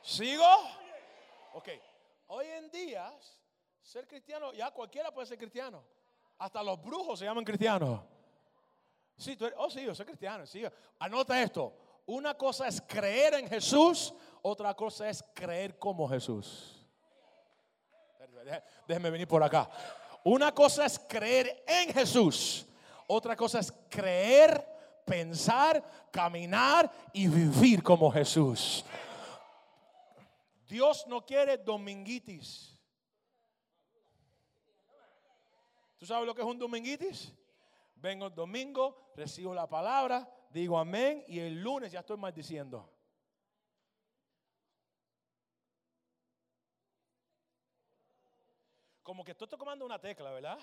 ¿Sigo? 0.00 0.46
Ok. 1.52 1.68
Hoy 2.28 2.46
en 2.46 2.70
día, 2.70 3.12
ser 3.82 4.08
cristiano, 4.08 4.54
ya 4.54 4.70
cualquiera 4.70 5.12
puede 5.12 5.26
ser 5.26 5.36
cristiano. 5.36 5.84
Hasta 6.38 6.62
los 6.62 6.80
brujos 6.80 7.18
se 7.18 7.26
llaman 7.26 7.44
cristianos. 7.44 8.00
Sí, 9.14 9.36
tú 9.36 9.46
oh, 9.58 9.68
sí, 9.68 9.84
yo 9.84 9.94
soy 9.94 10.06
cristiano. 10.06 10.46
Sí. 10.46 10.64
Anota 11.00 11.42
esto. 11.42 11.74
Una 12.06 12.32
cosa 12.32 12.66
es 12.66 12.80
creer 12.80 13.34
en 13.34 13.46
Jesús, 13.46 14.14
otra 14.40 14.72
cosa 14.72 15.10
es 15.10 15.22
creer 15.34 15.78
como 15.78 16.08
Jesús. 16.08 16.82
Déjenme 18.88 19.10
venir 19.10 19.28
por 19.28 19.42
acá. 19.42 19.68
Una 20.24 20.54
cosa 20.54 20.86
es 20.86 20.98
creer 20.98 21.62
en 21.66 21.92
Jesús, 21.92 22.66
otra 23.06 23.36
cosa 23.36 23.58
es 23.58 23.70
creer 23.90 24.69
pensar, 25.10 25.82
caminar 26.12 26.88
y 27.12 27.26
vivir 27.26 27.82
como 27.82 28.12
Jesús. 28.12 28.84
Dios 30.68 31.04
no 31.08 31.26
quiere 31.26 31.58
dominguitis. 31.58 32.78
¿Tú 35.98 36.06
sabes 36.06 36.26
lo 36.26 36.34
que 36.34 36.42
es 36.42 36.46
un 36.46 36.58
dominguitis? 36.58 37.34
Vengo 37.96 38.28
el 38.28 38.34
domingo, 38.34 39.12
recibo 39.16 39.52
la 39.52 39.68
palabra, 39.68 40.32
digo 40.48 40.78
amén 40.78 41.24
y 41.26 41.40
el 41.40 41.60
lunes 41.60 41.90
ya 41.90 42.00
estoy 42.00 42.16
maldiciendo. 42.16 42.88
Como 49.02 49.24
que 49.24 49.32
estoy 49.32 49.48
tocando 49.48 49.84
una 49.84 49.98
tecla, 49.98 50.30
¿verdad? 50.30 50.58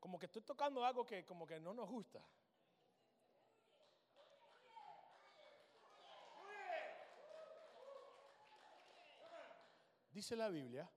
Como 0.00 0.18
que 0.18 0.24
estoy 0.24 0.40
tocando 0.40 0.82
algo 0.82 1.04
que 1.04 1.26
como 1.26 1.46
que 1.46 1.60
no 1.60 1.74
nos 1.74 1.90
gusta. 1.90 2.24
Dice 10.12 10.36
la 10.36 10.50
Biblia, 10.50 10.90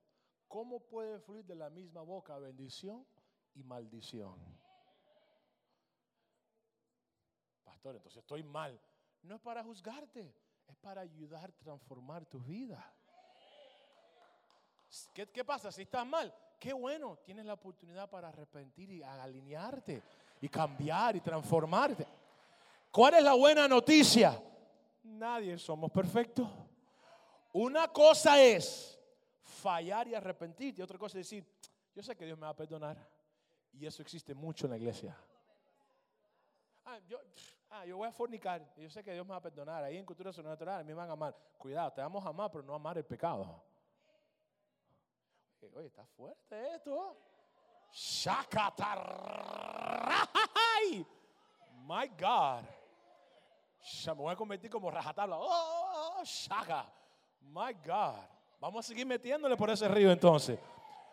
¿cómo 0.47 0.81
puede 0.81 1.19
fluir 1.19 1.45
de 1.45 1.55
la 1.55 1.69
misma 1.69 2.01
boca 2.01 2.37
bendición 2.37 3.07
y 3.53 3.63
maldición? 3.63 4.35
Pastor, 7.63 7.95
entonces 7.95 8.21
estoy 8.21 8.43
mal. 8.43 8.77
No 9.23 9.35
es 9.35 9.41
para 9.41 9.63
juzgarte, 9.63 10.35
es 10.67 10.75
para 10.75 11.01
ayudar 11.01 11.49
a 11.49 11.53
transformar 11.53 12.25
tu 12.25 12.41
vida. 12.41 12.93
¿Qué, 15.13 15.25
¿Qué, 15.27 15.45
pasa? 15.45 15.71
Si 15.71 15.83
estás 15.83 16.05
mal, 16.05 16.33
qué 16.59 16.73
bueno, 16.73 17.17
tienes 17.23 17.45
la 17.45 17.53
oportunidad 17.53 18.09
para 18.09 18.27
arrepentir 18.27 18.91
y 18.91 19.01
alinearte 19.01 20.03
y 20.41 20.49
cambiar 20.49 21.15
y 21.15 21.21
transformarte. 21.21 22.05
¿Cuál 22.91 23.13
es 23.15 23.23
la 23.23 23.33
buena 23.33 23.65
noticia? 23.65 24.41
Nadie 25.03 25.57
somos 25.57 25.89
perfectos. 25.89 26.49
Una 27.53 27.87
cosa 27.87 28.41
es 28.41 28.94
fallar 29.65 30.07
y 30.07 30.13
arrepentirte. 30.13 30.81
Y 30.81 30.83
otra 30.83 30.99
cosa 30.99 31.17
es 31.17 31.25
decir, 31.25 31.43
yo 31.95 32.03
sé 32.03 32.15
que 32.15 32.25
Dios 32.25 32.37
me 32.37 32.43
va 32.43 32.49
a 32.49 32.55
perdonar. 32.55 32.97
Y 33.73 33.85
eso 33.85 34.03
existe 34.03 34.35
mucho 34.35 34.67
en 34.67 34.71
la 34.71 34.77
iglesia. 34.77 35.17
Ah, 36.85 36.99
yo, 37.07 37.19
ah, 37.71 37.83
yo 37.83 37.97
voy 37.97 38.07
a 38.07 38.11
fornicar. 38.11 38.61
Yo 38.77 38.89
sé 38.91 39.03
que 39.03 39.11
Dios 39.11 39.25
me 39.25 39.31
va 39.31 39.37
a 39.37 39.41
perdonar. 39.41 39.83
Ahí 39.83 39.97
en 39.97 40.05
cultura 40.05 40.31
sobrenatural 40.31 40.85
me 40.85 40.93
van 40.93 41.09
a 41.09 41.13
amar. 41.13 41.35
Cuidado, 41.57 41.91
te 41.93 42.01
vamos 42.01 42.23
a 42.23 42.29
amar, 42.29 42.51
pero 42.51 42.63
no 42.63 42.75
amar 42.75 42.95
el 42.97 43.05
pecado. 43.05 43.63
Oye, 45.73 45.87
está 45.87 46.05
fuerte 46.05 46.75
esto. 46.75 47.17
Shakatar. 47.91 49.01
My 51.87 52.07
God. 52.19 52.63
Me 54.05 54.13
voy 54.13 54.31
a 54.31 54.35
convertir 54.35 54.69
como 54.69 54.91
rajatabla. 54.91 55.37
Oh, 55.37 55.47
oh, 55.47 56.17
oh, 56.19 56.23
shaka. 56.23 56.85
My 57.41 57.73
God. 57.83 58.34
Vamos 58.59 58.85
a 58.85 58.87
seguir 58.87 59.05
metiéndole 59.05 59.55
por 59.57 59.69
ese 59.69 59.87
río 59.87 60.11
entonces. 60.11 60.59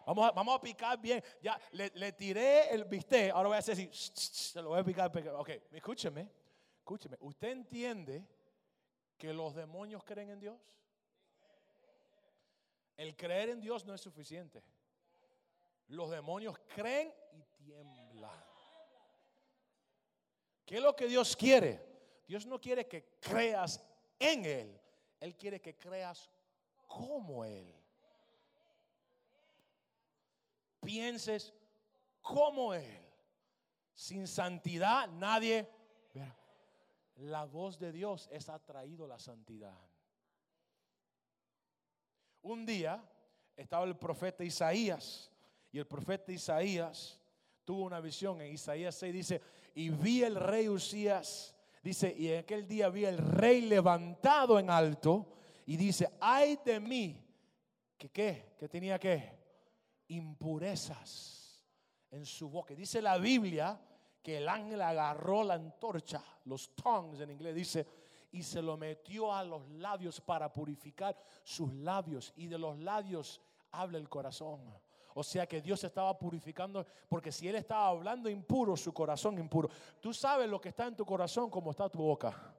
Vamos 0.07 0.55
a, 0.57 0.61
picar 0.61 1.01
bien. 1.01 1.23
Ya 1.41 1.61
le, 1.73 2.13
tiré 2.13 2.71
el 2.71 2.85
bistec. 2.85 3.33
Ahora 3.33 3.49
voy 3.49 3.57
a 3.57 3.59
hacer 3.59 3.75
así. 3.75 3.89
Se 3.93 4.61
lo 4.61 4.71
voy 4.71 4.81
a 4.81 4.85
picar. 4.85 5.11
Ok, 5.37 5.51
escúcheme. 5.73 6.29
Escúcheme. 6.79 7.17
¿Usted 7.21 7.51
entiende 7.51 8.27
que 9.17 9.33
los 9.33 9.55
demonios 9.55 10.03
creen 10.05 10.31
en 10.31 10.41
Dios? 10.41 10.59
El 12.97 13.17
creer 13.17 13.51
en 13.51 13.61
Dios 13.61 13.85
no 13.85 13.95
es 13.95 14.01
suficiente. 14.01 14.63
Los 15.89 16.11
demonios 16.11 16.59
creen 16.75 17.13
y 17.33 17.43
tiemblan. 17.65 18.45
¿Qué 20.65 20.77
es 20.77 20.83
lo 20.83 20.97
que 20.97 21.07
Dios 21.07 21.37
quiere? 21.37 21.81
Dios 22.27 22.47
no 22.47 22.61
quiere 22.61 22.87
que 22.87 23.17
creas 23.21 23.85
en 24.19 24.45
Él. 24.45 24.81
Él 25.21 25.37
quiere 25.37 25.61
que 25.61 25.77
creas 25.77 26.31
como 26.93 27.45
Él. 27.45 27.75
Pienses 30.81 31.53
como 32.21 32.75
Él. 32.75 32.99
Sin 33.95 34.27
santidad 34.27 35.09
nadie... 35.09 35.69
La 37.17 37.45
voz 37.45 37.79
de 37.79 37.93
Dios 37.93 38.29
es 38.33 38.49
atraído 38.49 39.07
la 39.07 39.19
santidad. 39.19 39.79
Un 42.41 42.67
día 42.67 43.05
estaba 43.55 43.85
el 43.85 43.97
profeta 43.97 44.43
Isaías 44.43 45.31
y 45.71 45.79
el 45.79 45.87
profeta 45.87 46.33
Isaías 46.33 47.21
tuvo 47.65 47.85
una 47.85 48.01
visión 48.01 48.41
en 48.41 48.55
Isaías 48.55 48.97
6 48.97 49.13
dice, 49.13 49.43
y 49.75 49.91
vi 49.91 50.25
el 50.25 50.35
rey 50.35 50.69
Usías, 50.69 51.55
dice, 51.83 52.13
y 52.17 52.29
en 52.29 52.41
aquel 52.41 52.67
día 52.67 52.89
vi 52.89 53.05
el 53.05 53.19
rey 53.19 53.61
levantado 53.61 54.59
en 54.59 54.71
alto 54.71 55.27
y 55.73 55.77
dice, 55.79 56.19
ay 56.21 56.59
de 56.63 56.79
mí, 56.79 57.17
que 57.97 58.11
qué, 58.11 58.57
que 58.59 58.69
tenía 58.69 58.99
que 58.99 59.33
impurezas 60.09 61.65
en 62.11 62.27
su 62.27 62.51
boca. 62.51 62.75
Dice 62.75 63.01
la 63.01 63.17
Biblia 63.17 63.81
que 64.23 64.37
el 64.37 64.51
ángel 64.51 64.83
agarró 64.83 65.43
la 65.43 65.55
antorcha, 65.55 66.23
los 66.45 66.77
tongues 66.77 67.21
en 67.21 67.31
inglés 67.31 67.55
dice, 67.55 67.87
y 68.33 68.43
se 68.43 68.61
lo 68.61 68.77
metió 68.77 69.33
a 69.33 69.43
los 69.45 69.67
labios 69.71 70.21
para 70.21 70.53
purificar 70.53 71.17
sus 71.43 71.73
labios. 71.73 72.35
Y 72.37 72.49
de 72.49 72.59
los 72.59 72.79
labios 72.79 73.41
habla 73.71 73.97
el 73.97 74.11
corazón. 74.11 74.61
O 75.15 75.23
sea 75.23 75.47
que 75.47 75.63
Dios 75.63 75.83
estaba 75.85 76.19
purificando, 76.19 76.85
porque 77.09 77.33
si 77.33 77.49
Él 77.49 77.57
estaba 77.57 77.89
hablando 77.89 78.29
impuro, 78.29 78.77
su 78.77 78.93
corazón 78.93 79.39
impuro. 79.39 79.71
Tú 80.01 80.13
sabes 80.13 80.51
lo 80.51 80.61
que 80.61 80.69
está 80.69 80.87
en 80.87 80.97
tu 80.97 81.07
corazón 81.07 81.49
como 81.49 81.71
está 81.71 81.89
tu 81.89 82.01
boca. 82.01 82.59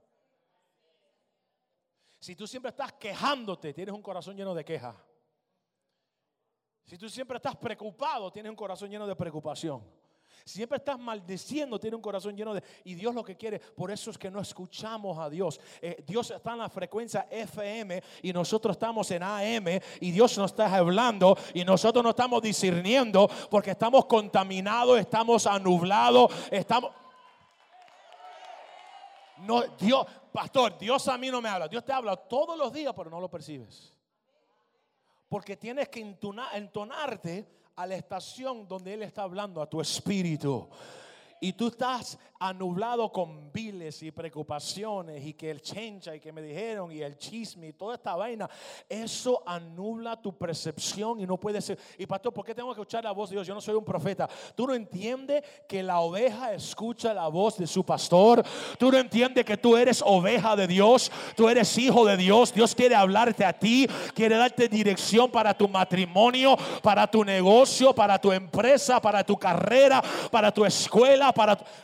Si 2.24 2.38
tú 2.38 2.48
siempre 2.48 2.70
estás 2.70 2.94
quejándote, 2.94 3.74
tienes 3.74 3.94
un 3.94 4.02
corazón 4.02 4.38
lleno 4.38 4.56
de 4.56 4.64
queja. 4.64 4.96
Si 6.86 6.98
tú 6.98 7.10
siempre 7.10 7.36
estás 7.36 7.58
preocupado, 7.58 8.32
tienes 8.32 8.50
un 8.50 8.56
corazón 8.56 8.90
lleno 8.90 9.06
de 9.06 9.14
preocupación. 9.14 9.84
Siempre 10.46 10.78
estás 10.78 10.98
maldiciendo, 10.98 11.78
tiene 11.78 11.98
un 11.98 12.02
corazón 12.02 12.34
lleno 12.34 12.54
de... 12.54 12.64
Y 12.86 12.94
Dios 12.94 13.14
lo 13.14 13.26
que 13.26 13.36
quiere, 13.36 13.60
por 13.60 13.92
eso 13.92 14.10
es 14.10 14.18
que 14.18 14.32
no 14.32 14.40
escuchamos 14.40 15.20
a 15.20 15.30
Dios. 15.30 15.60
Eh, 15.82 16.02
Dios 16.08 16.32
está 16.32 16.54
en 16.54 16.60
la 16.60 16.70
frecuencia 16.70 17.28
FM 17.30 18.02
y 18.22 18.32
nosotros 18.32 18.78
estamos 18.78 19.12
en 19.12 19.22
AM 19.22 19.82
y 20.00 20.12
Dios 20.12 20.38
nos 20.38 20.52
está 20.52 20.74
hablando 20.74 21.38
y 21.54 21.66
nosotros 21.66 22.02
no 22.02 22.12
estamos 22.12 22.42
discerniendo 22.42 23.30
porque 23.52 23.72
estamos 23.72 24.06
contaminados, 24.06 24.98
estamos 24.98 25.46
anublados, 25.46 26.32
estamos... 26.50 26.90
No, 29.40 29.62
Dios, 29.78 30.06
pastor, 30.34 30.78
Dios 30.78 31.08
a 31.08 31.18
mí 31.18 31.30
no 31.30 31.42
me 31.42 31.48
habla. 31.48 31.70
Dios 31.70 31.86
te 31.86 31.94
habla 31.94 32.18
todos 32.18 32.58
los 32.58 32.74
días, 32.74 32.94
pero 32.98 33.10
no 33.10 33.22
lo 33.22 33.30
percibes. 33.30 33.94
Porque 35.30 35.56
tienes 35.56 35.88
que 35.88 36.02
entonarte 36.02 37.48
a 37.76 37.88
la 37.88 37.96
estación 37.96 38.68
donde 38.68 38.94
Él 38.94 39.04
está 39.04 39.24
hablando 39.24 39.62
a 39.62 39.70
tu 39.70 39.80
espíritu 39.80 40.70
y 41.44 41.52
tú 41.52 41.68
estás 41.68 42.18
anublado 42.40 43.12
con 43.12 43.52
viles 43.52 44.02
y 44.04 44.12
preocupaciones 44.12 45.26
y 45.26 45.34
que 45.34 45.52
el 45.52 45.62
chencha 45.62 46.16
y 46.16 46.20
que 46.22 46.32
me 46.32 46.42
dijeron 46.42 46.92
y 46.92 47.02
el 47.02 47.18
chisme 47.18 47.68
y 47.68 47.74
toda 47.74 47.96
esta 47.96 48.16
vaina, 48.16 48.50
eso 48.88 49.44
anula 49.46 50.22
tu 50.22 50.38
percepción 50.38 51.20
y 51.20 51.26
no 51.26 51.38
puede 51.38 51.62
ser. 51.62 51.78
Y 51.98 52.06
pastor, 52.06 52.34
¿por 52.34 52.46
qué 52.46 52.56
tengo 52.56 52.70
que 52.70 52.80
escuchar 52.80 53.04
la 53.04 53.12
voz 53.12 53.30
de 53.30 53.36
Dios? 53.36 53.48
Yo 53.48 53.54
no 53.54 53.60
soy 53.60 53.76
un 53.76 53.84
profeta. 53.84 54.30
Tú 54.56 54.68
no 54.68 54.74
entiendes 54.74 55.44
que 55.68 55.84
la 55.84 56.00
oveja 56.00 56.54
escucha 56.54 57.14
la 57.14 57.28
voz 57.28 57.58
de 57.58 57.68
su 57.68 57.86
pastor. 57.86 58.42
Tú 58.78 58.90
no 58.90 58.98
entiendes 58.98 59.44
que 59.44 59.58
tú 59.58 59.76
eres 59.76 60.02
oveja 60.06 60.56
de 60.56 60.68
Dios. 60.68 61.12
Tú 61.36 61.50
eres 61.50 61.78
hijo 61.78 62.06
de 62.06 62.16
Dios. 62.16 62.54
Dios 62.54 62.74
quiere 62.74 62.96
hablarte 62.96 63.44
a 63.44 63.52
ti, 63.52 63.88
quiere 64.14 64.38
darte 64.38 64.70
dirección 64.70 65.30
para 65.30 65.54
tu 65.54 65.68
matrimonio, 65.68 66.58
para 66.82 67.06
tu 67.06 67.24
negocio, 67.24 67.94
para 67.94 68.20
tu 68.20 68.32
empresa, 68.32 69.02
para 69.02 69.26
tu 69.26 69.38
carrera, 69.38 70.02
para 70.32 70.50
tu 70.50 70.66
escuela 70.66 71.33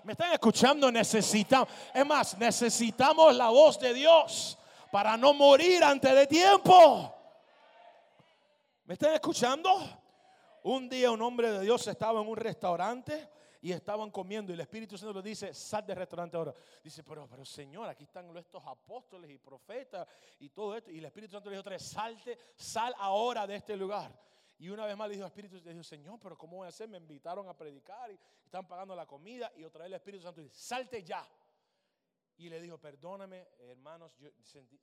¿Me 0.03 0.13
están 0.13 0.33
escuchando? 0.33 0.91
Necesitamos, 0.91 1.69
es 1.93 2.05
más, 2.05 2.37
necesitamos 2.37 3.35
la 3.35 3.49
voz 3.49 3.79
de 3.79 3.93
Dios 3.93 4.57
para 4.91 5.17
no 5.17 5.33
morir 5.33 5.83
antes 5.83 6.13
de 6.13 6.27
tiempo. 6.27 7.15
¿Me 8.85 8.93
están 8.93 9.13
escuchando? 9.13 9.69
Un 10.63 10.89
día 10.89 11.11
un 11.11 11.21
hombre 11.21 11.51
de 11.51 11.61
Dios 11.61 11.87
estaba 11.87 12.21
en 12.21 12.27
un 12.27 12.35
restaurante 12.35 13.29
y 13.61 13.71
estaban 13.71 14.09
comiendo 14.09 14.51
y 14.51 14.55
el 14.55 14.61
Espíritu 14.61 14.97
Santo 14.97 15.21
le 15.21 15.29
dice, 15.29 15.53
sal 15.53 15.85
del 15.85 15.97
restaurante 15.97 16.37
ahora. 16.37 16.53
Dice, 16.83 17.03
pero, 17.03 17.27
pero 17.27 17.43
Señor, 17.45 17.89
aquí 17.89 18.03
están 18.03 18.35
estos 18.37 18.63
apóstoles 18.65 19.29
y 19.29 19.37
profetas 19.37 20.07
y 20.39 20.49
todo 20.49 20.75
esto. 20.75 20.91
Y 20.91 20.99
el 20.99 21.05
Espíritu 21.05 21.33
Santo 21.33 21.49
le 21.49 21.55
dijo 21.55 21.61
otra 21.61 21.77
salte, 21.79 22.37
sal 22.55 22.93
ahora 22.97 23.45
de 23.45 23.55
este 23.55 23.75
lugar. 23.75 24.11
Y 24.59 24.69
una 24.69 24.85
vez 24.85 24.95
más 24.95 25.07
le 25.07 25.15
dijo 25.15 25.25
al 25.25 25.31
Espíritu, 25.31 25.55
le 25.63 25.83
Señor, 25.83 26.19
pero 26.21 26.37
¿cómo 26.37 26.57
voy 26.57 26.65
a 26.65 26.69
hacer? 26.69 26.87
Me 26.87 26.97
invitaron 26.97 27.47
a 27.47 27.57
predicar 27.57 28.11
y 28.11 28.19
están 28.43 28.67
pagando 28.67 28.95
la 28.95 29.07
comida. 29.07 29.51
Y 29.55 29.63
otra 29.63 29.83
vez 29.83 29.87
el 29.87 29.93
Espíritu 29.95 30.23
Santo 30.23 30.41
dice, 30.41 30.53
salte 30.53 31.01
ya. 31.03 31.25
Y 32.37 32.49
le 32.49 32.61
dijo, 32.61 32.77
perdóname, 32.77 33.47
hermanos, 33.59 34.17
yo 34.17 34.29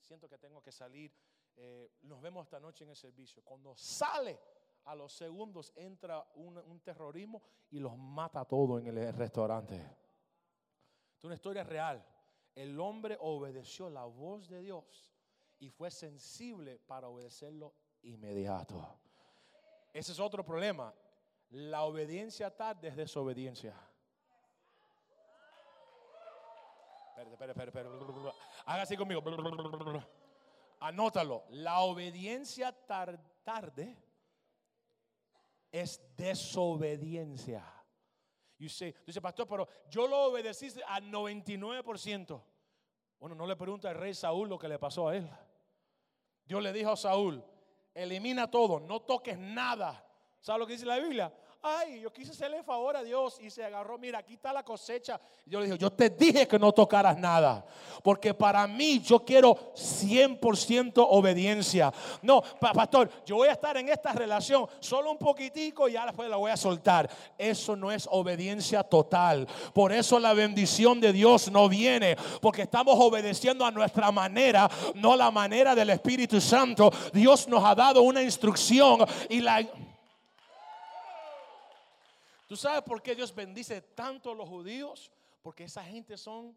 siento 0.00 0.28
que 0.28 0.38
tengo 0.38 0.62
que 0.62 0.72
salir. 0.72 1.12
Eh, 1.56 1.92
nos 2.02 2.20
vemos 2.20 2.46
esta 2.46 2.58
noche 2.58 2.84
en 2.84 2.90
el 2.90 2.96
servicio. 2.96 3.42
Cuando 3.44 3.76
sale, 3.76 4.38
a 4.86 4.94
los 4.94 5.12
segundos 5.12 5.72
entra 5.76 6.24
un, 6.36 6.80
terrorismo 6.80 7.42
y 7.70 7.78
los 7.78 7.96
mata 7.96 8.40
a 8.40 8.44
todos 8.44 8.80
en 8.80 8.86
el 8.86 9.12
restaurante. 9.14 9.74
Es 11.16 11.24
una 11.24 11.34
historia 11.34 11.64
real. 11.64 12.04
El 12.54 12.78
hombre 12.80 13.18
obedeció 13.20 13.90
la 13.90 14.04
voz 14.04 14.48
de 14.48 14.60
Dios 14.60 15.12
y 15.58 15.70
fue 15.70 15.90
sensible 15.90 16.78
para 16.78 17.08
obedecerlo 17.08 17.74
inmediato. 18.02 19.00
Ese 19.96 20.12
es 20.12 20.20
otro 20.20 20.44
problema. 20.44 20.92
La 21.52 21.84
obediencia 21.84 22.54
tarde 22.54 22.88
es 22.88 22.96
desobediencia. 22.96 23.74
Espera, 27.16 27.52
espera, 27.52 27.64
espera. 27.64 27.90
Haga 28.66 28.82
así 28.82 28.94
conmigo. 28.94 29.24
Anótalo. 30.80 31.44
La 31.48 31.80
obediencia 31.80 32.72
tarde 33.42 33.96
es 35.72 35.98
desobediencia. 36.14 37.64
Y 38.58 38.66
usted 38.66 38.94
dice, 39.06 39.22
pastor, 39.22 39.48
pero 39.48 39.66
yo 39.88 40.06
lo 40.06 40.24
obedecí 40.24 40.68
al 40.88 41.04
99%. 41.04 42.42
Bueno, 43.18 43.34
no 43.34 43.46
le 43.46 43.56
pregunta 43.56 43.88
al 43.88 43.96
rey 43.96 44.12
Saúl 44.12 44.46
lo 44.46 44.58
que 44.58 44.68
le 44.68 44.78
pasó 44.78 45.08
a 45.08 45.16
él. 45.16 45.26
Dios 46.44 46.62
le 46.62 46.74
dijo 46.74 46.90
a 46.90 46.96
Saúl, 46.96 47.42
elimina 47.96 48.50
todo, 48.50 48.78
no 48.80 49.00
toques 49.00 49.38
nada. 49.38 50.04
¿Sabe 50.40 50.60
lo 50.60 50.66
que 50.66 50.74
dice 50.74 50.86
la 50.86 50.98
Biblia? 50.98 51.32
Ay, 51.68 52.00
yo 52.00 52.12
quise 52.12 52.30
hacerle 52.30 52.62
favor 52.62 52.96
a 52.96 53.02
Dios 53.02 53.38
y 53.40 53.50
se 53.50 53.64
agarró, 53.64 53.98
mira, 53.98 54.20
aquí 54.20 54.34
está 54.34 54.52
la 54.52 54.62
cosecha. 54.62 55.20
Yo 55.44 55.58
le 55.58 55.66
dije, 55.66 55.78
yo 55.78 55.90
te 55.90 56.10
dije 56.10 56.46
que 56.46 56.60
no 56.60 56.70
tocaras 56.70 57.18
nada, 57.18 57.66
porque 58.04 58.32
para 58.34 58.68
mí 58.68 59.00
yo 59.00 59.24
quiero 59.24 59.74
100% 59.74 61.04
obediencia. 61.10 61.92
No, 62.22 62.40
pastor, 62.60 63.10
yo 63.26 63.34
voy 63.34 63.48
a 63.48 63.52
estar 63.52 63.76
en 63.78 63.88
esta 63.88 64.12
relación 64.12 64.68
solo 64.78 65.10
un 65.10 65.18
poquitico 65.18 65.88
y 65.88 65.94
ya 65.94 66.06
después 66.06 66.30
la 66.30 66.36
voy 66.36 66.52
a 66.52 66.56
soltar. 66.56 67.10
Eso 67.36 67.74
no 67.74 67.90
es 67.90 68.06
obediencia 68.12 68.84
total. 68.84 69.48
Por 69.74 69.90
eso 69.90 70.20
la 70.20 70.34
bendición 70.34 71.00
de 71.00 71.12
Dios 71.12 71.50
no 71.50 71.68
viene, 71.68 72.16
porque 72.40 72.62
estamos 72.62 72.94
obedeciendo 72.96 73.66
a 73.66 73.72
nuestra 73.72 74.12
manera, 74.12 74.70
no 74.94 75.16
la 75.16 75.32
manera 75.32 75.74
del 75.74 75.90
Espíritu 75.90 76.40
Santo. 76.40 76.92
Dios 77.12 77.48
nos 77.48 77.64
ha 77.64 77.74
dado 77.74 78.02
una 78.02 78.22
instrucción 78.22 79.04
y 79.28 79.40
la 79.40 79.66
¿Tú 82.46 82.56
sabes 82.56 82.82
por 82.82 83.02
qué 83.02 83.14
Dios 83.14 83.34
bendice 83.34 83.80
tanto 83.82 84.30
a 84.30 84.34
los 84.34 84.48
judíos? 84.48 85.10
Porque 85.42 85.64
esa 85.64 85.82
gente 85.82 86.16
son 86.16 86.56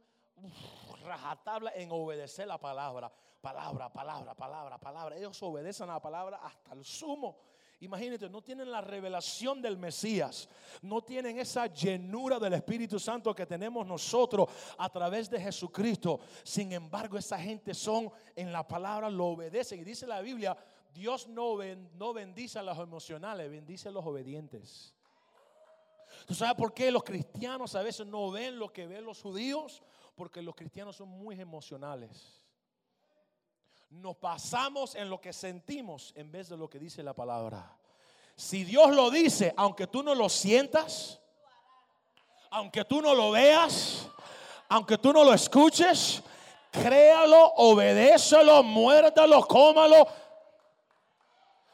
rajatabla 1.04 1.71
en 1.75 1.91
obedecer 1.91 2.47
la 2.47 2.60
palabra. 2.60 3.12
Palabra, 3.41 3.91
palabra, 3.91 4.36
palabra, 4.36 4.78
palabra. 4.78 5.17
Ellos 5.17 5.41
obedecen 5.41 5.89
a 5.89 5.93
la 5.93 6.02
palabra 6.02 6.38
hasta 6.43 6.73
el 6.73 6.84
sumo. 6.84 7.38
Imagínate, 7.82 8.30
no 8.30 8.41
tienen 8.41 8.69
la 8.69 8.82
revelación 8.82 9.62
del 9.62 9.78
Mesías, 9.78 10.49
no 10.82 11.02
tienen 11.02 11.39
esa 11.39 11.67
llenura 11.67 12.38
del 12.38 12.54
Espíritu 12.54 12.99
Santo 12.99 13.34
que 13.34 13.45
tenemos 13.45 13.88
nosotros 13.88 14.49
a 14.78 14.89
través 14.89 15.30
de 15.30 15.39
Jesucristo. 15.39 16.19
Sin 16.43 16.73
embargo, 16.73 17.17
esa 17.17 17.39
gente 17.39 17.73
son 17.73 18.12
en 18.36 18.52
la 18.52 18.67
palabra, 18.67 19.10
lo 19.10 19.28
obedecen. 19.28 19.80
Y 19.80 19.86
dice 19.86 20.06
la 20.06 20.19
Biblia, 20.19 20.58
Dios 20.93 21.30
no, 21.30 21.56
no 21.93 22.13
bendice 22.13 22.60
a 22.60 22.63
los 22.63 22.78
emocionales, 22.78 23.49
bendice 23.49 23.88
a 23.88 23.91
los 23.93 24.06
obedientes. 24.06 24.93
¿Tú 26.25 26.34
sabes 26.34 26.55
por 26.55 26.73
qué 26.73 26.91
los 26.91 27.03
cristianos 27.03 27.75
a 27.75 27.82
veces 27.82 28.05
no 28.05 28.32
ven 28.32 28.60
lo 28.60 28.71
que 28.71 28.88
ven 28.88 29.05
los 29.05 29.21
judíos? 29.21 29.82
Porque 30.15 30.41
los 30.41 30.55
cristianos 30.55 30.95
son 30.95 31.10
muy 31.10 31.39
emocionales. 31.39 32.41
Nos 33.89 34.17
pasamos 34.17 34.95
en 34.95 35.10
lo 35.10 35.19
que 35.19 35.34
sentimos 35.34 36.13
en 36.15 36.32
vez 36.32 36.49
de 36.49 36.58
lo 36.58 36.69
que 36.69 36.79
dice 36.79 37.01
la 37.01 37.13
palabra. 37.13 37.75
Si 38.36 38.63
Dios 38.63 38.95
lo 38.95 39.10
dice, 39.10 39.53
aunque 39.58 39.88
tú 39.88 40.03
no 40.03 40.13
lo 40.13 40.29
sientas, 40.29 41.19
aunque 42.51 42.86
tú 42.86 43.01
no 43.01 43.13
lo 43.13 43.32
veas, 43.32 44.08
aunque 44.69 44.97
tú 44.97 45.12
no 45.12 45.23
lo 45.23 45.34
escuches, 45.34 46.21
créalo, 46.71 47.53
obedécelo, 47.55 48.63
muérdalo, 48.63 49.45
cómalo. 49.47 50.08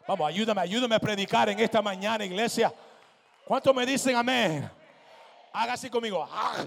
Vamos, 0.08 0.28
ayúdame, 0.28 0.62
ayúdame 0.62 0.96
a 0.96 1.00
predicar 1.00 1.50
en 1.50 1.60
esta 1.60 1.82
mañana, 1.82 2.24
iglesia. 2.26 2.74
¿Cuántos 3.46 3.76
me 3.76 3.86
dicen 3.86 4.16
amén? 4.16 4.70
Haga 5.54 5.74
así 5.74 5.88
conmigo. 5.88 6.28
Ah. 6.28 6.66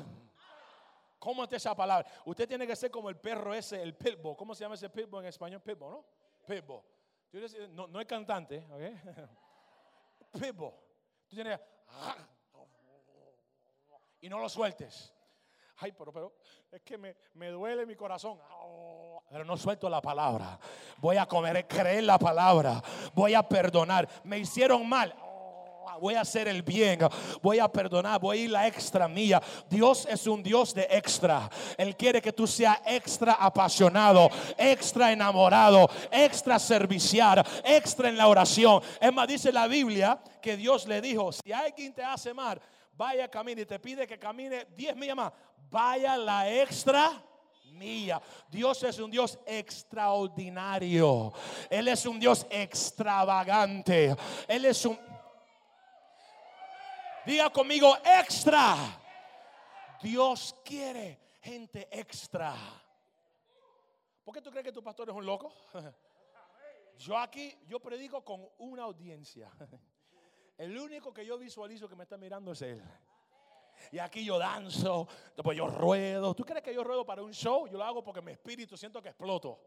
¿Cómo 1.19 1.43
es 1.43 1.53
esa 1.53 1.75
palabra? 1.75 2.09
Usted 2.25 2.47
tiene 2.47 2.69
que 2.69 2.77
ser 2.77 2.88
como 2.88 3.09
el 3.11 3.17
perro 3.17 3.53
ese, 3.53 3.83
el 3.83 3.97
pitbull. 3.97 4.37
¿Cómo 4.37 4.55
se 4.55 4.62
llama 4.62 4.77
ese 4.77 4.88
pitbull 4.88 5.23
en 5.23 5.29
español? 5.29 5.61
Pitbull, 5.61 5.91
¿no? 5.91 6.05
Pitbull. 6.47 6.81
No, 7.71 7.88
no 7.88 8.01
es 8.01 8.07
cantante, 8.07 8.64
¿ok? 8.71 10.41
Pitbull. 10.41 10.73
Tú 11.27 11.35
tienes 11.35 11.59
que... 11.59 11.64
Ah. 11.88 12.17
Y 14.21 14.29
no 14.29 14.38
lo 14.38 14.49
sueltes. 14.49 15.12
Ay, 15.79 15.93
pero, 15.93 16.12
pero 16.12 16.37
es 16.71 16.83
que 16.83 16.97
me, 16.97 17.17
me 17.35 17.49
duele 17.49 17.87
mi 17.87 17.97
corazón. 17.97 18.38
Pero 19.29 19.45
no 19.45 19.57
suelto 19.57 19.88
la 19.88 20.01
palabra. 20.01 20.59
Voy 20.99 21.17
a 21.17 21.27
comer, 21.27 21.67
creer 21.67 22.05
la 22.05 22.19
palabra. 22.19 22.81
Voy 23.14 23.35
a 23.35 23.43
perdonar. 23.43 24.09
Me 24.23 24.38
hicieron 24.38 24.88
mal 24.88 25.12
voy 25.96 26.14
a 26.14 26.22
hacer 26.22 26.48
el 26.48 26.62
bien, 26.62 27.01
voy 27.42 27.59
a 27.59 27.68
perdonar, 27.68 28.20
voy 28.20 28.38
a 28.38 28.40
ir 28.42 28.51
la 28.51 28.66
extra 28.66 29.09
mía. 29.09 29.42
Dios 29.68 30.07
es 30.11 30.27
un 30.27 30.42
Dios 30.42 30.74
de 30.74 30.87
extra. 30.90 31.48
Él 31.77 31.96
quiere 31.96 32.20
que 32.20 32.33
tú 32.33 32.46
seas 32.46 32.79
extra 32.85 33.35
apasionado, 33.35 34.29
extra 34.57 35.12
enamorado, 35.12 35.88
extra 36.11 36.59
servicial, 36.59 37.44
extra 37.64 38.09
en 38.09 38.16
la 38.16 38.29
oración. 38.29 38.83
Es 39.01 39.12
más, 39.12 39.29
dice 39.29 39.53
la 39.53 39.66
Biblia 39.66 40.18
que 40.42 40.57
Dios 40.57 40.87
le 40.87 41.01
dijo, 41.01 41.33
si 41.33 41.53
alguien 41.53 41.92
te 41.92 42.03
hace 42.03 42.35
mal, 42.35 42.61
vaya 42.96 43.29
camine 43.29 43.62
y 43.62 43.66
te 43.66 43.79
pide 43.79 44.07
que 44.07 44.18
camine 44.18 44.66
10 44.77 44.96
millas 44.96 45.16
más, 45.16 45.33
vaya 45.70 46.16
la 46.16 46.51
extra 46.51 47.22
mía. 47.72 48.20
Dios 48.51 48.83
es 48.83 48.98
un 48.98 49.11
Dios 49.11 49.38
extraordinario. 49.46 51.33
Él 51.70 51.88
es 51.88 52.05
un 52.07 52.18
Dios 52.18 52.46
extravagante. 52.51 54.14
Él 54.46 54.64
es 54.64 54.85
un 54.85 54.98
Diga 57.29 57.51
conmigo 57.51 57.95
extra. 58.07 58.75
Dios 60.03 60.57
quiere 60.64 61.37
gente 61.43 61.87
extra. 61.91 62.55
¿Por 64.25 64.33
qué 64.33 64.41
tú 64.41 64.51
crees 64.51 64.64
que 64.64 64.73
tu 64.73 64.83
pastor 64.83 65.11
es 65.11 65.14
un 65.14 65.27
loco? 65.27 65.53
Yo 66.99 67.19
aquí, 67.19 67.55
yo 67.67 67.79
predico 67.79 68.25
con 68.25 68.49
una 68.59 68.85
audiencia. 68.85 69.51
El 70.57 70.77
único 70.77 71.12
que 71.12 71.25
yo 71.25 71.38
visualizo 71.38 71.88
que 71.88 71.95
me 71.95 72.03
está 72.03 72.17
mirando 72.17 72.51
es 72.51 72.62
él. 72.62 72.83
Y 73.93 74.01
aquí 74.01 74.25
yo 74.25 74.37
danzo, 74.38 75.07
después 75.37 75.57
yo 75.57 75.69
ruedo. 75.69 76.35
¿Tú 76.35 76.45
crees 76.45 76.64
que 76.64 76.75
yo 76.75 76.83
ruedo 76.83 77.07
para 77.07 77.23
un 77.23 77.33
show? 77.33 77.69
Yo 77.69 77.79
lo 77.79 77.85
hago 77.85 78.03
porque 78.03 78.21
mi 78.21 78.33
espíritu 78.33 78.77
siento 78.77 79.01
que 79.01 79.11
exploto. 79.11 79.61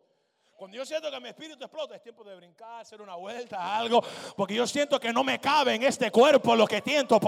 Cuando 0.62 0.78
yo 0.78 0.86
siento 0.86 1.10
que 1.10 1.20
mi 1.20 1.30
espíritu 1.30 1.64
explota, 1.64 1.96
es 1.96 2.04
tiempo 2.04 2.24
de 2.24 2.36
brincar, 2.36 2.82
hacer 2.82 3.02
una 3.02 3.16
vuelta, 3.16 3.76
algo. 3.80 4.00
Porque 4.38 4.54
yo 4.54 4.68
siento 4.68 5.00
que 5.00 5.12
no 5.12 5.24
me 5.24 5.42
cabe 5.42 5.74
en 5.74 5.82
este 5.82 6.12
cuerpo 6.12 6.56
lo 6.56 6.68
que 6.68 6.82
siento. 6.82 7.20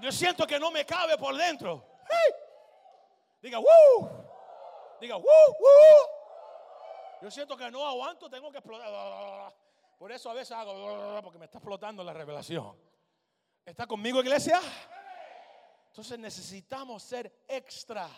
Yo 0.00 0.10
siento 0.10 0.44
que 0.44 0.58
no 0.58 0.72
me 0.72 0.84
cabe 0.84 1.16
por 1.16 1.36
dentro. 1.36 1.86
Diga, 3.40 3.60
¡Woo! 3.60 4.26
Diga, 5.00 5.18
¡Woo! 5.18 5.24
Yo 7.22 7.30
siento 7.30 7.56
que 7.56 7.70
no 7.70 7.86
aguanto, 7.86 8.28
tengo 8.28 8.50
que 8.50 8.58
explotar. 8.58 9.54
Por 9.96 10.10
eso 10.10 10.30
a 10.30 10.34
veces 10.34 10.50
hago, 10.50 11.22
porque 11.22 11.38
me 11.38 11.44
está 11.44 11.58
explotando 11.58 12.02
la 12.02 12.12
revelación. 12.12 12.76
¿Está 13.64 13.86
conmigo, 13.86 14.18
iglesia? 14.18 14.60
Entonces 15.90 16.18
necesitamos 16.18 17.04
ser 17.04 17.44
extra 17.46 18.10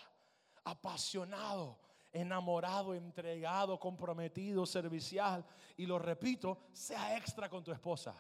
apasionado, 0.67 1.79
enamorado, 2.13 2.93
entregado, 2.93 3.79
comprometido, 3.79 4.67
servicial. 4.67 5.45
Y 5.77 5.87
lo 5.87 5.99
repito, 5.99 6.59
sea 6.73 7.17
extra 7.17 7.49
con 7.49 7.63
tu 7.63 7.73
esposa. 7.73 8.15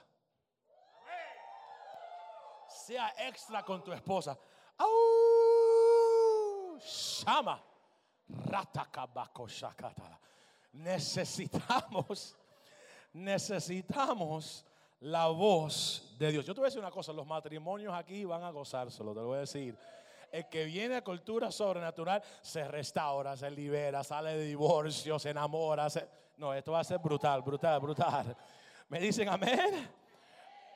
Sea 2.68 3.12
extra 3.18 3.64
con 3.64 3.82
tu 3.82 3.92
esposa. 3.92 4.38
¡Au! 4.78 6.78
Shama. 6.78 7.62
Necesitamos, 10.72 12.36
necesitamos 13.12 14.64
la 15.00 15.28
voz 15.28 16.14
de 16.18 16.30
Dios. 16.30 16.44
Yo 16.44 16.54
te 16.54 16.60
voy 16.60 16.66
a 16.66 16.68
decir 16.68 16.80
una 16.80 16.90
cosa, 16.90 17.12
los 17.12 17.26
matrimonios 17.26 17.94
aquí 17.94 18.24
van 18.24 18.44
a 18.44 18.50
gozárselo, 18.50 19.14
te 19.14 19.20
lo 19.20 19.26
voy 19.26 19.38
a 19.38 19.40
decir 19.40 19.76
el 20.36 20.48
que 20.48 20.64
viene 20.66 20.96
a 20.96 21.02
cultura 21.02 21.50
sobrenatural 21.50 22.22
se 22.42 22.68
restaura, 22.68 23.36
se 23.36 23.50
libera, 23.50 24.04
sale 24.04 24.36
de 24.36 24.44
divorcio, 24.44 25.18
se 25.18 25.30
enamora. 25.30 25.88
No, 26.36 26.52
esto 26.52 26.72
va 26.72 26.80
a 26.80 26.84
ser 26.84 26.98
brutal, 26.98 27.40
brutal, 27.40 27.80
brutal. 27.80 28.36
¿Me 28.88 29.00
dicen 29.00 29.28
amén? 29.28 29.88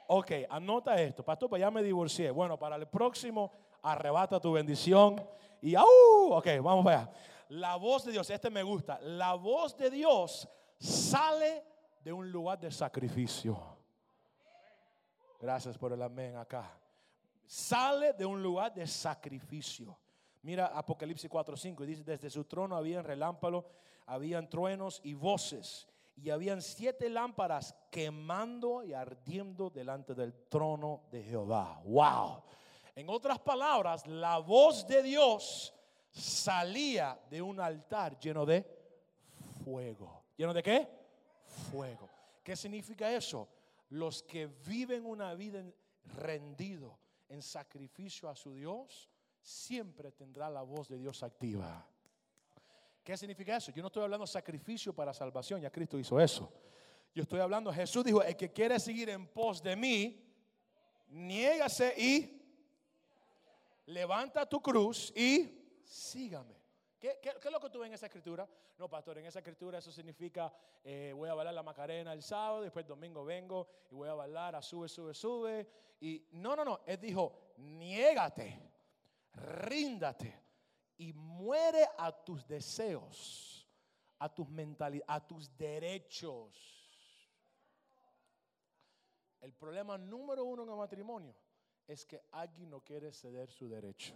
Ok, 0.06 0.32
anota 0.48 1.00
esto. 1.00 1.22
Pastor, 1.22 1.50
pues 1.50 1.60
ya 1.60 1.70
me 1.70 1.82
divorcié. 1.82 2.30
Bueno, 2.30 2.58
para 2.58 2.76
el 2.76 2.86
próximo, 2.88 3.52
arrebata 3.82 4.40
tu 4.40 4.52
bendición. 4.52 5.22
Y 5.60 5.74
¡au! 5.74 6.32
Ok, 6.32 6.46
vamos 6.62 6.86
allá. 6.86 7.10
La 7.50 7.76
voz 7.76 8.06
de 8.06 8.12
Dios, 8.12 8.30
este 8.30 8.48
me 8.48 8.62
gusta. 8.62 8.98
La 9.02 9.34
voz 9.34 9.76
de 9.76 9.90
Dios 9.90 10.48
sale 10.78 11.64
de 12.02 12.12
un 12.12 12.32
lugar 12.32 12.58
de 12.58 12.70
sacrificio. 12.70 13.60
Gracias 15.38 15.76
por 15.76 15.92
el 15.92 16.02
amén 16.02 16.36
acá 16.36 16.79
sale 17.50 18.12
de 18.12 18.24
un 18.24 18.40
lugar 18.40 18.72
de 18.72 18.86
sacrificio. 18.86 19.98
Mira 20.42 20.66
Apocalipsis 20.66 21.28
4:5 21.28 21.82
y 21.82 21.86
dice, 21.86 22.04
desde 22.04 22.30
su 22.30 22.44
trono 22.44 22.76
habían 22.76 23.02
relámpagos, 23.02 23.64
habían 24.06 24.48
truenos 24.48 25.00
y 25.02 25.14
voces, 25.14 25.88
y 26.14 26.30
habían 26.30 26.62
siete 26.62 27.10
lámparas 27.10 27.74
quemando 27.90 28.84
y 28.84 28.92
ardiendo 28.92 29.68
delante 29.68 30.14
del 30.14 30.32
trono 30.48 31.02
de 31.10 31.24
Jehová. 31.24 31.82
Wow. 31.84 32.44
En 32.94 33.08
otras 33.08 33.40
palabras, 33.40 34.06
la 34.06 34.38
voz 34.38 34.86
de 34.86 35.02
Dios 35.02 35.74
salía 36.12 37.20
de 37.28 37.42
un 37.42 37.58
altar 37.58 38.16
lleno 38.20 38.46
de 38.46 38.64
fuego. 39.64 40.22
¿Lleno 40.36 40.54
de 40.54 40.62
qué? 40.62 40.88
Fuego. 41.72 42.08
¿Qué 42.44 42.54
significa 42.54 43.12
eso? 43.12 43.48
Los 43.88 44.22
que 44.22 44.46
viven 44.46 45.04
una 45.04 45.34
vida 45.34 45.64
rendido, 46.16 47.00
en 47.30 47.42
sacrificio 47.42 48.28
a 48.28 48.36
su 48.36 48.54
Dios, 48.54 49.08
siempre 49.40 50.12
tendrá 50.12 50.50
la 50.50 50.62
voz 50.62 50.88
de 50.88 50.98
Dios 50.98 51.22
activa. 51.22 51.86
¿Qué 53.02 53.16
significa 53.16 53.56
eso? 53.56 53.72
Yo 53.72 53.82
no 53.82 53.86
estoy 53.86 54.02
hablando 54.02 54.26
sacrificio 54.26 54.92
para 54.92 55.14
salvación, 55.14 55.60
ya 55.60 55.70
Cristo 55.70 55.98
hizo 55.98 56.20
eso. 56.20 56.52
Yo 57.14 57.22
estoy 57.22 57.40
hablando, 57.40 57.72
Jesús 57.72 58.04
dijo, 58.04 58.22
el 58.22 58.36
que 58.36 58.52
quiere 58.52 58.78
seguir 58.78 59.08
en 59.08 59.26
pos 59.26 59.62
de 59.62 59.74
mí, 59.74 60.22
niégase 61.08 61.94
y 61.96 62.42
levanta 63.86 64.46
tu 64.46 64.60
cruz 64.60 65.12
y 65.16 65.80
sígame. 65.84 66.59
¿Qué, 67.00 67.18
es 67.22 67.50
lo 67.50 67.58
que 67.58 67.70
tú 67.70 67.78
ves 67.78 67.88
en 67.88 67.94
esa 67.94 68.06
escritura? 68.06 68.46
No, 68.76 68.86
pastor, 68.86 69.16
en 69.16 69.24
esa 69.24 69.38
escritura 69.38 69.78
eso 69.78 69.90
significa 69.90 70.52
eh, 70.84 71.14
voy 71.16 71.30
a 71.30 71.34
bailar 71.34 71.54
la 71.54 71.62
Macarena 71.62 72.12
el 72.12 72.22
sábado, 72.22 72.60
después 72.60 72.84
el 72.84 72.88
domingo 72.88 73.24
vengo 73.24 73.66
y 73.90 73.94
voy 73.94 74.08
a 74.10 74.14
bailar 74.14 74.54
a 74.54 74.60
sube, 74.60 74.86
sube, 74.86 75.14
sube. 75.14 75.66
Y 75.98 76.26
no, 76.32 76.54
no, 76.54 76.62
no, 76.62 76.80
él 76.84 77.00
dijo, 77.00 77.54
niégate, 77.56 78.60
ríndate 79.32 80.42
y 80.98 81.14
muere 81.14 81.86
a 81.96 82.12
tus 82.12 82.46
deseos, 82.46 83.66
a 84.18 84.28
tus 84.28 84.46
mentalidades, 84.50 85.08
a 85.08 85.26
tus 85.26 85.56
derechos. 85.56 86.80
El 89.40 89.54
problema 89.54 89.96
número 89.96 90.44
uno 90.44 90.64
en 90.64 90.68
el 90.68 90.76
matrimonio 90.76 91.34
es 91.86 92.04
que 92.04 92.20
alguien 92.32 92.68
no 92.68 92.82
quiere 92.82 93.10
ceder 93.10 93.50
su 93.50 93.70
derecho. 93.70 94.14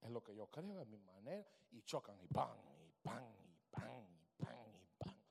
Es 0.00 0.10
lo 0.10 0.22
que 0.22 0.34
yo 0.34 0.46
creo, 0.46 0.80
es 0.80 0.88
mi 0.88 0.98
manera. 0.98 1.46
Y 1.70 1.82
chocan 1.82 2.18
y 2.20 2.26
pan, 2.26 2.56
y 2.78 2.90
pan, 3.02 3.24
y 3.44 3.58
pan, 3.70 4.06
y 4.08 4.42
pan, 4.42 4.74
y 4.74 4.86
pan. 4.98 5.22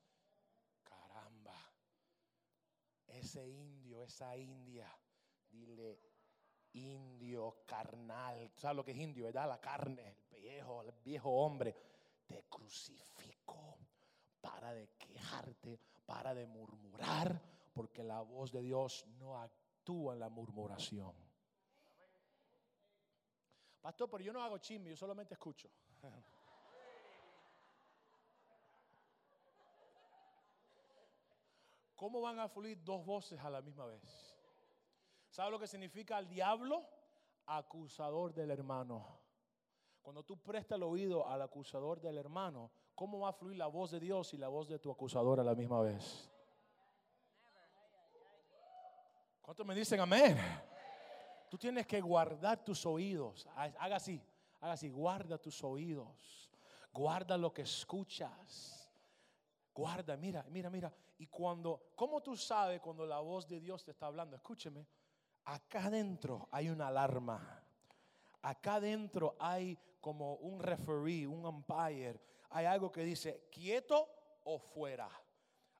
Caramba. 0.83 1.73
Ese 3.07 3.47
indio, 3.47 4.03
esa 4.03 4.35
india, 4.37 4.87
dile 5.49 5.99
indio 6.73 7.63
carnal. 7.65 8.51
¿Sabes 8.55 8.77
lo 8.77 8.85
que 8.85 8.91
es 8.91 8.97
indio? 8.97 9.25
¿Verdad? 9.25 9.49
La 9.49 9.59
carne, 9.59 10.07
el 10.31 10.41
viejo, 10.41 10.83
el 10.83 10.91
viejo 11.03 11.29
hombre. 11.29 11.75
Te 12.25 12.43
crucificó. 12.43 13.77
Para 14.41 14.71
de 14.71 14.87
quejarte, 14.97 15.79
para 16.05 16.33
de 16.33 16.45
murmurar, 16.45 17.41
porque 17.73 18.03
la 18.03 18.21
voz 18.21 18.51
de 18.51 18.61
Dios 18.61 19.05
no 19.17 19.37
actúa 19.37 20.13
en 20.13 20.19
la 20.19 20.29
murmuración. 20.29 21.13
Pastor, 23.81 24.09
pero 24.09 24.23
yo 24.23 24.33
no 24.33 24.43
hago 24.43 24.57
chisme, 24.57 24.89
yo 24.89 24.97
solamente 24.97 25.33
escucho. 25.33 25.69
¿Cómo 31.95 32.21
van 32.21 32.39
a 32.39 32.47
fluir 32.47 32.81
dos 32.83 33.05
voces 33.05 33.39
a 33.39 33.49
la 33.49 33.61
misma 33.61 33.85
vez? 33.85 34.37
¿Sabe 35.29 35.51
lo 35.51 35.59
que 35.59 35.67
significa 35.67 36.17
el 36.17 36.27
diablo? 36.29 36.87
Acusador 37.45 38.33
del 38.33 38.51
hermano. 38.51 39.19
Cuando 40.01 40.23
tú 40.23 40.37
prestas 40.37 40.77
el 40.77 40.83
oído 40.83 41.27
al 41.27 41.41
acusador 41.41 41.99
del 41.99 42.17
hermano, 42.17 42.71
¿cómo 42.95 43.19
va 43.19 43.29
a 43.29 43.33
fluir 43.33 43.57
la 43.57 43.67
voz 43.67 43.91
de 43.91 43.99
Dios 43.99 44.33
y 44.33 44.37
la 44.37 44.47
voz 44.47 44.67
de 44.69 44.79
tu 44.79 44.89
acusador 44.91 45.39
a 45.39 45.43
la 45.43 45.55
misma 45.55 45.81
vez? 45.81 46.29
¿Cuántos 49.41 49.65
me 49.65 49.75
dicen 49.75 49.99
amén? 49.99 50.37
Tú 51.49 51.57
tienes 51.57 51.87
que 51.87 51.99
guardar 51.99 52.63
tus 52.63 52.85
oídos. 52.85 53.47
Haga 53.55 53.95
así, 53.95 54.21
haga 54.61 54.73
así, 54.73 54.89
guarda 54.89 55.37
tus 55.37 55.63
oídos. 55.63 56.49
Guarda 56.93 57.37
lo 57.37 57.53
que 57.53 57.63
escuchas. 57.63 58.89
Guarda, 59.73 60.17
mira, 60.17 60.45
mira, 60.49 60.69
mira. 60.69 60.93
Y 61.17 61.27
cuando, 61.27 61.91
¿cómo 61.95 62.21
tú 62.21 62.35
sabes 62.35 62.79
cuando 62.79 63.05
la 63.05 63.19
voz 63.19 63.47
de 63.47 63.59
Dios 63.59 63.83
te 63.83 63.91
está 63.91 64.07
hablando? 64.07 64.35
Escúcheme. 64.35 64.85
Acá 65.45 65.85
adentro 65.85 66.47
hay 66.51 66.69
una 66.69 66.87
alarma. 66.87 67.63
Acá 68.41 68.75
adentro 68.75 69.35
hay 69.39 69.77
como 69.99 70.35
un 70.35 70.61
referee, 70.61 71.27
un 71.27 71.45
umpire. 71.45 72.19
Hay 72.51 72.65
algo 72.65 72.91
que 72.91 73.03
dice 73.03 73.47
quieto 73.51 74.07
o 74.43 74.59
fuera. 74.59 75.09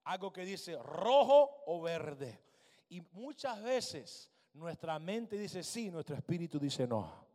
Algo 0.06 0.32
que 0.34 0.44
dice 0.44 0.78
rojo 0.78 1.64
o 1.66 1.82
verde. 1.82 2.42
Y 2.90 3.02
muchas 3.02 3.62
veces 3.62 4.32
nuestra 4.54 5.00
mente 5.00 5.38
dice 5.38 5.64
sí, 5.64 5.90
nuestro 5.90 6.16
espíritu 6.16 6.60
dice 6.60 6.88
no. 6.88 7.28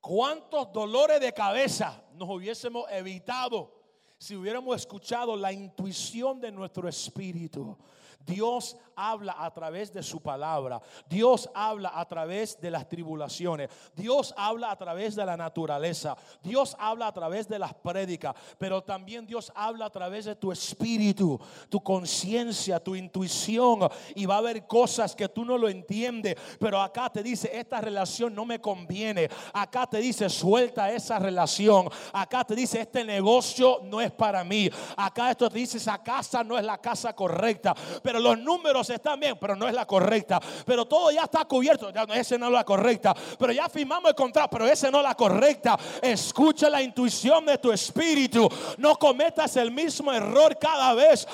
¿Cuántos 0.00 0.72
dolores 0.72 1.20
de 1.20 1.32
cabeza 1.32 2.04
nos 2.14 2.28
hubiésemos 2.28 2.90
evitado 2.90 3.72
si 4.18 4.34
hubiéramos 4.34 4.76
escuchado 4.76 5.36
la 5.36 5.52
intuición 5.52 6.40
de 6.40 6.50
nuestro 6.50 6.88
espíritu? 6.88 7.78
Dios 8.26 8.76
habla 8.96 9.36
a 9.38 9.52
través 9.52 9.92
de 9.92 10.02
su 10.02 10.20
palabra. 10.20 10.80
Dios 11.08 11.48
habla 11.54 11.92
a 11.94 12.04
través 12.06 12.60
de 12.60 12.70
las 12.70 12.88
tribulaciones. 12.88 13.70
Dios 13.94 14.34
habla 14.36 14.70
a 14.70 14.76
través 14.76 15.14
de 15.14 15.24
la 15.24 15.36
naturaleza. 15.36 16.16
Dios 16.42 16.76
habla 16.78 17.08
a 17.08 17.12
través 17.12 17.48
de 17.48 17.58
las 17.58 17.74
prédicas. 17.74 18.34
Pero 18.58 18.82
también 18.82 19.26
Dios 19.26 19.52
habla 19.54 19.86
a 19.86 19.90
través 19.90 20.24
de 20.24 20.36
tu 20.36 20.52
espíritu, 20.52 21.40
tu 21.68 21.82
conciencia, 21.82 22.80
tu 22.80 22.94
intuición. 22.94 23.88
Y 24.14 24.26
va 24.26 24.36
a 24.36 24.38
haber 24.38 24.66
cosas 24.66 25.14
que 25.14 25.28
tú 25.28 25.44
no 25.44 25.58
lo 25.58 25.68
entiendes. 25.68 26.36
Pero 26.58 26.80
acá 26.80 27.10
te 27.10 27.22
dice, 27.22 27.50
esta 27.52 27.80
relación 27.80 28.34
no 28.34 28.44
me 28.44 28.60
conviene. 28.60 29.28
Acá 29.52 29.86
te 29.86 29.98
dice, 29.98 30.28
suelta 30.28 30.90
esa 30.92 31.18
relación. 31.18 31.88
Acá 32.12 32.44
te 32.44 32.54
dice, 32.54 32.80
este 32.80 33.04
negocio 33.04 33.80
no 33.84 34.00
es 34.00 34.10
para 34.10 34.44
mí. 34.44 34.70
Acá 34.96 35.30
esto 35.30 35.48
te 35.50 35.58
dice, 35.58 35.78
esa 35.78 36.02
casa 36.02 36.44
no 36.44 36.58
es 36.58 36.64
la 36.64 36.78
casa 36.78 37.14
correcta. 37.14 37.74
Pero 38.02 38.20
los 38.20 38.38
números 38.38 38.81
están 38.90 39.20
bien, 39.20 39.38
pero 39.38 39.56
no 39.56 39.68
es 39.68 39.74
la 39.74 39.86
correcta. 39.86 40.40
Pero 40.66 40.86
todo 40.86 41.10
ya 41.10 41.24
está 41.24 41.44
cubierto, 41.44 41.90
ya 41.90 42.06
no, 42.06 42.14
ese 42.14 42.38
no 42.38 42.46
es 42.46 42.52
la 42.52 42.64
correcta. 42.64 43.14
Pero 43.38 43.52
ya 43.52 43.68
firmamos 43.68 44.10
el 44.10 44.14
contrato, 44.14 44.50
pero 44.50 44.66
ese 44.66 44.90
no 44.90 44.98
es 44.98 45.04
la 45.04 45.14
correcta. 45.14 45.78
Escucha 46.02 46.68
la 46.68 46.82
intuición 46.82 47.46
de 47.46 47.58
tu 47.58 47.72
espíritu. 47.72 48.48
No 48.78 48.96
cometas 48.96 49.56
el 49.56 49.70
mismo 49.70 50.12
error 50.12 50.58
cada 50.58 50.94
vez. 50.94 51.26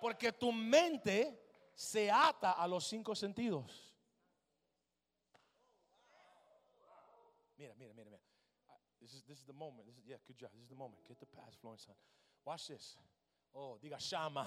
Porque 0.00 0.32
tu 0.32 0.52
mente 0.52 1.38
se 1.74 2.10
ata 2.10 2.52
a 2.52 2.66
los 2.66 2.86
cinco 2.86 3.14
sentidos. 3.14 3.94
Mira, 7.56 7.74
mira, 7.76 7.92
mira, 7.92 8.04
mira. 8.10 8.18
This 9.00 9.14
is, 9.14 9.22
this 9.24 9.38
is 9.38 9.44
the 9.44 9.52
moment. 9.52 9.88
Yeah, 10.06 10.16
good 10.26 10.38
job. 10.38 10.50
This 10.52 10.62
is 10.62 10.68
the 10.68 10.76
moment. 10.76 11.00
Get 11.08 11.18
the 11.18 11.26
past 11.26 11.60
flowing. 11.60 11.78
Watch 12.44 12.68
this. 12.68 12.96
Oh, 13.54 13.78
diga 13.82 13.98
Shama. 13.98 14.46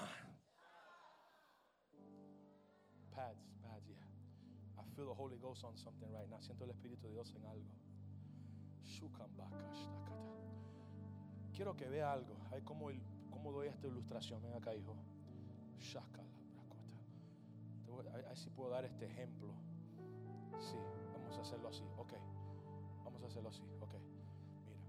Pads, 3.14 3.44
pads, 3.62 3.86
yeah. 3.88 4.80
I 4.80 4.82
feel 4.96 5.06
the 5.06 5.14
Holy 5.14 5.36
Ghost 5.36 5.64
on 5.64 5.76
something 5.76 6.10
right 6.12 6.28
now. 6.30 6.40
Siento 6.40 6.64
el 6.64 6.70
Espíritu 6.70 7.06
de 7.06 7.14
Dios 7.14 7.34
en 7.36 7.44
algo. 7.46 7.68
Quiero 11.54 11.76
que 11.76 11.88
vea 11.88 12.12
algo. 12.12 12.36
Hay 12.50 12.62
cómo, 12.62 12.88
cómo 13.30 13.52
doy 13.52 13.68
esta 13.68 13.86
ilustración. 13.86 14.42
Ven 14.42 14.54
acá, 14.54 14.74
hijo. 14.74 14.96
A 18.12 18.16
ver 18.16 18.36
si 18.36 18.50
puedo 18.50 18.70
dar 18.70 18.84
este 18.84 19.06
ejemplo. 19.06 19.52
Sí, 20.60 20.76
vamos 21.12 21.36
a 21.38 21.40
hacerlo 21.42 21.68
así. 21.68 21.84
Ok. 21.96 22.12
Vamos 23.04 23.22
a 23.22 23.26
hacerlo 23.26 23.48
así. 23.48 23.62
Ok. 23.80 23.94
Mira. 24.64 24.80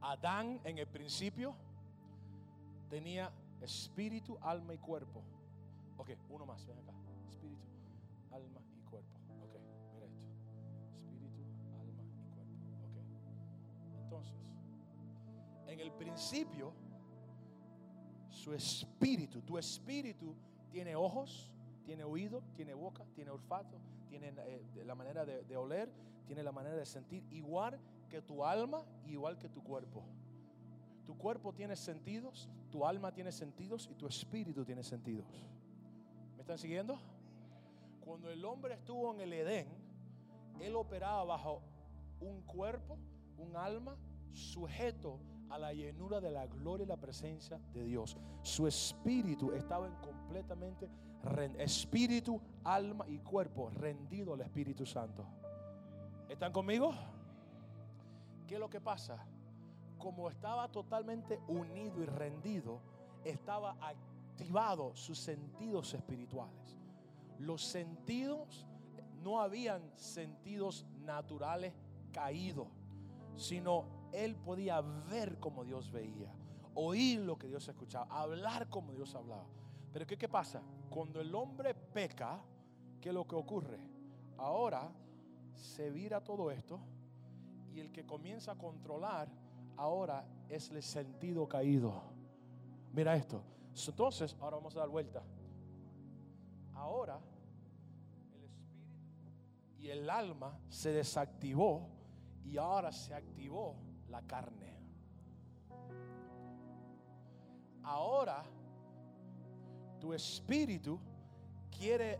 Adán 0.00 0.60
en 0.64 0.78
el 0.78 0.86
principio 0.86 1.54
tenía 2.88 3.32
espíritu, 3.60 4.38
alma 4.40 4.74
y 4.74 4.78
cuerpo. 4.78 5.22
Ok, 5.96 6.10
uno 6.30 6.46
más, 6.46 6.64
ven 6.66 6.78
acá. 6.78 6.92
Alma 8.30 8.60
y 8.76 8.80
cuerpo. 8.82 9.18
Ok, 9.42 9.54
mira 9.92 10.06
esto. 10.06 10.26
Espíritu, 10.94 11.42
alma 11.80 12.02
y 12.02 12.34
cuerpo. 12.34 12.52
Ok. 12.84 14.02
Entonces, 14.02 14.34
en 15.66 15.80
el 15.80 15.92
principio, 15.92 16.72
su 18.28 18.52
espíritu, 18.52 19.42
tu 19.42 19.58
espíritu 19.58 20.34
tiene 20.70 20.94
ojos, 20.96 21.52
tiene 21.84 22.04
oído, 22.04 22.42
tiene 22.54 22.74
boca, 22.74 23.04
tiene 23.14 23.30
olfato, 23.30 23.78
tiene 24.08 24.32
eh, 24.36 24.84
la 24.84 24.94
manera 24.94 25.24
de, 25.24 25.42
de 25.44 25.56
oler, 25.56 25.90
tiene 26.26 26.42
la 26.42 26.52
manera 26.52 26.76
de 26.76 26.86
sentir, 26.86 27.24
igual 27.30 27.80
que 28.08 28.20
tu 28.22 28.44
alma, 28.44 28.84
igual 29.06 29.38
que 29.38 29.48
tu 29.48 29.62
cuerpo. 29.62 30.04
Tu 31.04 31.16
cuerpo 31.16 31.54
tiene 31.54 31.74
sentidos, 31.74 32.50
tu 32.70 32.84
alma 32.84 33.12
tiene 33.12 33.32
sentidos 33.32 33.88
y 33.90 33.94
tu 33.94 34.06
espíritu 34.06 34.64
tiene 34.64 34.82
sentidos. 34.82 35.26
¿Me 36.36 36.42
están 36.42 36.58
siguiendo? 36.58 36.98
Cuando 38.08 38.30
el 38.30 38.42
hombre 38.46 38.72
estuvo 38.72 39.12
en 39.12 39.20
el 39.20 39.34
Edén, 39.34 39.68
él 40.60 40.74
operaba 40.76 41.24
bajo 41.24 41.60
un 42.20 42.40
cuerpo, 42.40 42.96
un 43.36 43.54
alma 43.54 43.98
sujeto 44.32 45.20
a 45.50 45.58
la 45.58 45.74
llenura 45.74 46.18
de 46.18 46.30
la 46.30 46.46
gloria 46.46 46.84
y 46.84 46.88
la 46.88 46.96
presencia 46.96 47.60
de 47.74 47.84
Dios. 47.84 48.16
Su 48.40 48.66
espíritu 48.66 49.52
estaba 49.52 49.86
en 49.86 49.94
completamente 49.96 50.88
espíritu, 51.58 52.40
alma 52.64 53.04
y 53.08 53.18
cuerpo 53.18 53.68
rendido 53.68 54.32
al 54.32 54.40
Espíritu 54.40 54.86
Santo. 54.86 55.26
¿Están 56.30 56.50
conmigo? 56.50 56.94
¿Qué 58.46 58.54
es 58.54 58.60
lo 58.60 58.70
que 58.70 58.80
pasa? 58.80 59.22
como 59.98 60.30
estaba 60.30 60.68
totalmente 60.68 61.40
unido 61.48 62.00
y 62.00 62.06
rendido, 62.06 62.80
estaba 63.24 63.76
activado 63.80 64.94
sus 64.94 65.18
sentidos 65.18 65.92
espirituales. 65.92 66.77
Los 67.38 67.62
sentidos 67.64 68.66
no 69.22 69.40
habían 69.40 69.82
sentidos 69.96 70.86
naturales 71.04 71.74
caídos, 72.12 72.68
sino 73.36 73.84
él 74.12 74.36
podía 74.36 74.80
ver 74.80 75.38
como 75.38 75.64
Dios 75.64 75.90
veía, 75.90 76.32
oír 76.74 77.20
lo 77.20 77.38
que 77.38 77.48
Dios 77.48 77.66
escuchaba, 77.68 78.06
hablar 78.20 78.68
como 78.68 78.92
Dios 78.92 79.14
hablaba. 79.14 79.46
Pero 79.92 80.06
¿qué, 80.06 80.16
qué 80.16 80.28
pasa? 80.28 80.62
Cuando 80.90 81.20
el 81.20 81.34
hombre 81.34 81.74
peca, 81.74 82.40
¿qué 83.00 83.08
es 83.08 83.14
lo 83.14 83.26
que 83.26 83.36
ocurre? 83.36 83.78
Ahora 84.36 84.90
se 85.54 85.90
vira 85.90 86.22
todo 86.22 86.50
esto 86.50 86.80
y 87.74 87.80
el 87.80 87.90
que 87.90 88.06
comienza 88.06 88.52
a 88.52 88.54
controlar 88.58 89.28
ahora 89.76 90.26
es 90.48 90.70
el 90.70 90.82
sentido 90.82 91.48
caído. 91.48 92.02
Mira 92.92 93.16
esto. 93.16 93.42
Entonces, 93.86 94.36
ahora 94.40 94.56
vamos 94.56 94.74
a 94.76 94.80
dar 94.80 94.88
vuelta. 94.88 95.22
Ahora 96.78 97.18
el 98.34 98.44
espíritu 98.44 99.78
y 99.78 99.88
el 99.90 100.08
alma 100.08 100.58
se 100.68 100.92
desactivó 100.92 101.88
y 102.44 102.56
ahora 102.56 102.92
se 102.92 103.14
activó 103.14 103.74
la 104.08 104.22
carne. 104.22 104.76
Ahora 107.82 108.44
tu 110.00 110.12
espíritu 110.12 110.98
quiere 111.76 112.18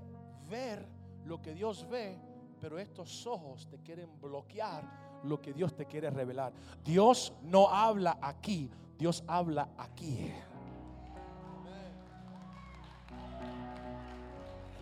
ver 0.51 0.85
lo 1.25 1.41
que 1.41 1.55
Dios 1.55 1.87
ve, 1.89 2.19
pero 2.61 2.79
estos 2.79 3.27
ojos 3.27 3.69
te 3.69 3.79
quieren 3.79 4.21
bloquear 4.21 5.21
lo 5.25 5.41
que 5.41 5.53
Dios 5.53 5.75
te 5.75 5.87
quiere 5.87 6.11
revelar. 6.11 6.53
Dios 6.85 7.33
no 7.43 7.69
habla 7.69 8.19
aquí, 8.21 8.71
Dios 8.99 9.23
habla 9.27 9.69
aquí. 9.79 10.33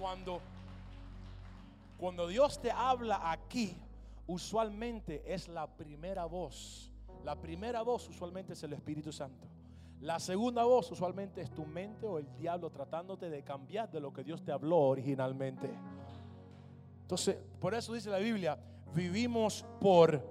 Cuando, 0.07 0.41
cuando 1.99 2.29
Dios 2.29 2.61
te 2.61 2.71
habla 2.71 3.29
aquí, 3.29 3.77
usualmente 4.29 5.25
es 5.27 5.49
la 5.49 5.67
primera 5.67 6.27
voz. 6.27 6.93
La 7.25 7.35
primera 7.35 7.83
voz 7.83 8.09
usualmente 8.09 8.53
es 8.53 8.63
el 8.63 8.75
Espíritu 8.75 9.11
Santo. 9.11 9.49
La 10.03 10.21
segunda 10.21 10.63
voz 10.63 10.93
usualmente 10.93 11.41
es 11.41 11.51
tu 11.51 11.67
mente 11.67 12.07
o 12.07 12.19
el 12.19 12.37
diablo 12.37 12.71
tratándote 12.71 13.29
de 13.29 13.43
cambiar 13.43 13.91
de 13.91 13.99
lo 13.99 14.13
que 14.13 14.23
Dios 14.23 14.45
te 14.45 14.53
habló 14.53 14.79
originalmente. 14.79 15.69
Entonces, 17.03 17.37
por 17.59 17.75
eso 17.75 17.93
dice 17.93 18.09
la 18.09 18.19
Biblia, 18.19 18.57
vivimos 18.95 19.65
por 19.81 20.23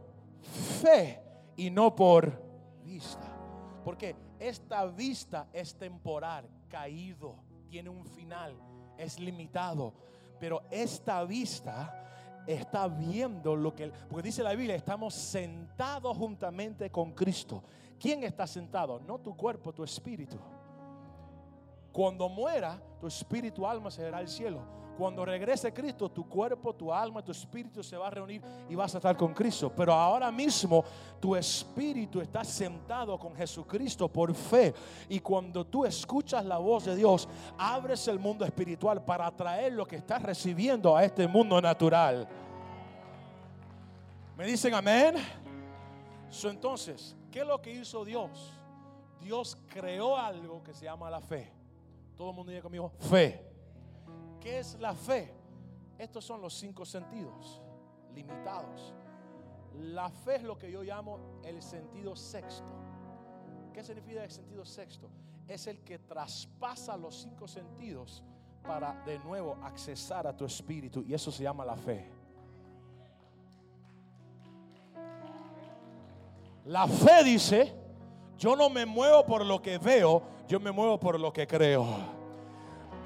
fe 0.79 1.21
y 1.57 1.69
no 1.69 1.93
por 1.93 2.41
vista. 2.81 3.27
Porque 3.83 4.15
esta 4.39 4.85
vista 4.85 5.49
es 5.51 5.75
temporal, 5.75 6.47
caído, 6.69 7.35
tiene 7.69 7.89
un 7.89 8.05
final, 8.05 8.55
es 8.97 9.19
limitado. 9.19 9.93
Pero 10.39 10.61
esta 10.69 11.23
vista 11.23 12.43
está 12.47 12.87
viendo 12.87 13.55
lo 13.55 13.75
que... 13.75 13.91
Porque 14.09 14.23
dice 14.23 14.43
la 14.43 14.53
Biblia, 14.53 14.75
estamos 14.75 15.13
sentados 15.13 16.15
juntamente 16.17 16.89
con 16.89 17.11
Cristo. 17.11 17.63
¿Quién 17.99 18.23
está 18.23 18.45
sentado? 18.45 18.99
No 18.99 19.19
tu 19.19 19.35
cuerpo, 19.35 19.73
tu 19.73 19.83
espíritu. 19.83 20.37
Cuando 21.91 22.27
muera, 22.27 22.79
tu 22.99 23.07
espíritu, 23.07 23.65
alma 23.65 23.89
se 23.89 24.05
irá 24.05 24.17
al 24.17 24.27
cielo. 24.27 24.59
Cuando 24.97 25.25
regrese 25.25 25.73
Cristo, 25.73 26.09
tu 26.09 26.27
cuerpo, 26.27 26.73
tu 26.73 26.91
alma, 26.93 27.21
tu 27.21 27.31
espíritu 27.31 27.83
se 27.83 27.97
va 27.97 28.07
a 28.07 28.09
reunir 28.09 28.41
y 28.69 28.75
vas 28.75 28.93
a 28.95 28.97
estar 28.99 29.17
con 29.17 29.33
Cristo. 29.33 29.71
Pero 29.75 29.93
ahora 29.93 30.31
mismo 30.31 30.85
tu 31.19 31.35
espíritu 31.35 32.21
está 32.21 32.43
sentado 32.45 33.19
con 33.19 33.35
Jesucristo 33.35 34.07
por 34.07 34.33
fe. 34.33 34.73
Y 35.09 35.19
cuando 35.19 35.65
tú 35.65 35.85
escuchas 35.85 36.45
la 36.45 36.57
voz 36.57 36.85
de 36.85 36.95
Dios, 36.95 37.27
abres 37.57 38.07
el 38.07 38.19
mundo 38.19 38.45
espiritual 38.45 39.03
para 39.03 39.29
traer 39.31 39.73
lo 39.73 39.85
que 39.85 39.97
estás 39.97 40.21
recibiendo 40.21 40.95
a 40.95 41.03
este 41.03 41.27
mundo 41.27 41.61
natural. 41.61 42.27
¿Me 44.37 44.45
dicen 44.45 44.73
amén? 44.73 45.15
entonces, 46.43 47.15
¿qué 47.31 47.39
es 47.39 47.47
lo 47.47 47.61
que 47.61 47.71
hizo 47.71 48.03
Dios? 48.03 48.51
Dios 49.21 49.57
creó 49.67 50.17
algo 50.17 50.61
que 50.63 50.73
se 50.73 50.85
llama 50.85 51.09
la 51.09 51.21
fe. 51.21 51.51
Todo 52.15 52.29
el 52.29 52.35
mundo 52.35 52.51
dice 52.51 52.61
conmigo, 52.61 52.91
fe. 52.99 53.54
¿Qué 54.45 54.59
es 54.59 54.77
la 54.79 54.93
fe? 54.93 55.33
Estos 55.97 56.23
son 56.23 56.39
los 56.39 56.53
cinco 56.53 56.85
sentidos 56.85 57.63
limitados. 58.13 58.93
La 59.73 60.07
fe 60.07 60.35
es 60.35 60.43
lo 60.43 60.55
que 60.55 60.71
yo 60.71 60.83
llamo 60.83 61.41
el 61.43 61.63
sentido 61.63 62.15
sexto. 62.15 62.71
¿Qué 63.73 63.83
significa 63.83 64.23
el 64.23 64.29
sentido 64.29 64.63
sexto? 64.63 65.09
Es 65.47 65.65
el 65.65 65.79
que 65.79 65.97
traspasa 65.97 66.95
los 66.95 67.23
cinco 67.23 67.47
sentidos 67.47 68.21
para 68.61 69.03
de 69.03 69.17
nuevo 69.17 69.57
accesar 69.63 70.27
a 70.27 70.37
tu 70.37 70.45
espíritu 70.45 71.03
y 71.07 71.15
eso 71.15 71.31
se 71.31 71.41
llama 71.41 71.65
la 71.65 71.75
fe. 71.75 72.07
La 76.65 76.87
fe 76.87 77.23
dice, 77.23 77.73
yo 78.37 78.55
no 78.55 78.69
me 78.69 78.85
muevo 78.85 79.25
por 79.25 79.43
lo 79.43 79.59
que 79.59 79.79
veo, 79.79 80.21
yo 80.47 80.59
me 80.59 80.71
muevo 80.71 80.99
por 80.99 81.19
lo 81.19 81.33
que 81.33 81.47
creo. 81.47 82.24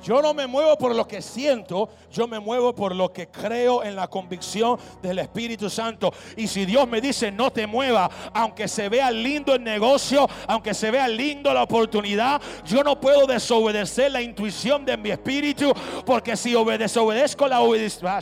Yo 0.03 0.21
no 0.21 0.33
me 0.33 0.47
muevo 0.47 0.77
por 0.77 0.95
lo 0.95 1.07
que 1.07 1.21
siento, 1.21 1.89
yo 2.11 2.27
me 2.27 2.39
muevo 2.39 2.73
por 2.73 2.95
lo 2.95 3.11
que 3.11 3.27
creo 3.27 3.83
en 3.83 3.95
la 3.95 4.07
convicción 4.07 4.77
del 5.01 5.19
Espíritu 5.19 5.69
Santo. 5.69 6.13
Y 6.37 6.47
si 6.47 6.65
Dios 6.65 6.87
me 6.87 7.01
dice 7.01 7.31
no 7.31 7.51
te 7.51 7.67
mueva, 7.67 8.09
aunque 8.33 8.67
se 8.67 8.87
vea 8.89 9.11
lindo 9.11 9.53
el 9.53 9.63
negocio, 9.63 10.27
aunque 10.47 10.73
se 10.73 10.91
vea 10.91 11.07
lindo 11.07 11.53
la 11.53 11.63
oportunidad, 11.63 12.41
yo 12.65 12.83
no 12.83 12.99
puedo 12.99 13.27
desobedecer 13.27 14.11
la 14.11 14.21
intuición 14.21 14.85
de 14.85 14.97
mi 14.97 15.09
espíritu, 15.11 15.73
porque 16.05 16.37
si 16.37 16.53
desobedezco 16.53 17.47
la 17.47 17.59
ah, 18.05 18.21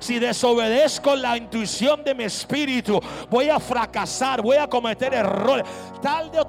si 0.00 0.18
desobedezco 0.18 1.16
la 1.16 1.36
intuición 1.36 2.04
de 2.04 2.14
mi 2.14 2.24
espíritu, 2.24 3.00
voy 3.28 3.48
a 3.48 3.58
fracasar, 3.58 4.42
voy 4.42 4.56
a 4.56 4.68
cometer 4.68 5.12
errores. 5.14 5.64
Tal 6.00 6.30
de 6.30 6.40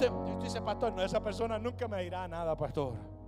dice, 0.42 0.62
pastor, 0.62 0.94
no, 0.94 1.04
esa 1.04 1.22
persona 1.22 1.58
nunca 1.58 1.88
me 1.88 2.04
dirá 2.04 2.28
nada, 2.28 2.56
pastor 2.56 3.21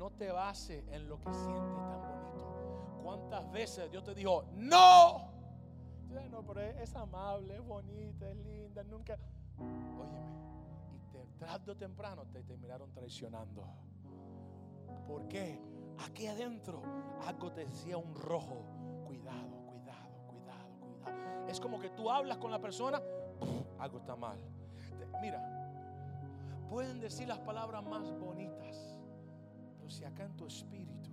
no 0.00 0.10
te 0.12 0.32
base 0.32 0.82
en 0.90 1.06
lo 1.10 1.20
que 1.20 1.30
sientes 1.30 1.76
tan 1.76 2.00
bonito. 2.00 3.00
¿Cuántas 3.04 3.52
veces 3.52 3.90
Dios 3.90 4.02
te 4.02 4.14
dijo, 4.14 4.46
no? 4.54 5.28
No, 6.30 6.42
pero 6.42 6.62
es 6.62 6.96
amable, 6.96 7.56
es 7.56 7.62
bonita, 7.62 8.30
es 8.30 8.36
linda, 8.36 8.82
nunca. 8.84 9.18
Óyeme, 9.58 11.22
y 11.22 11.38
tarde 11.38 11.72
o 11.72 11.76
temprano 11.76 12.24
te 12.32 12.42
terminaron 12.42 12.90
traicionando. 12.94 13.62
¿Por 15.06 15.28
qué? 15.28 15.60
Aquí 16.06 16.26
adentro 16.26 16.82
algo 17.26 17.52
te 17.52 17.66
decía 17.66 17.98
un 17.98 18.14
rojo. 18.14 18.64
Cuidado, 19.04 19.66
cuidado, 19.66 20.24
cuidado, 20.26 20.80
cuidado. 20.80 21.46
Es 21.46 21.60
como 21.60 21.78
que 21.78 21.90
tú 21.90 22.10
hablas 22.10 22.38
con 22.38 22.50
la 22.50 22.58
persona, 22.58 23.02
algo 23.78 23.98
está 23.98 24.16
mal. 24.16 24.38
Mira, 25.20 25.42
pueden 26.70 27.00
decir 27.00 27.28
las 27.28 27.40
palabras 27.40 27.84
más 27.84 28.10
bonitas 28.18 28.89
si 29.90 30.04
acá 30.04 30.24
en 30.24 30.36
tu 30.36 30.46
espíritu 30.46 31.10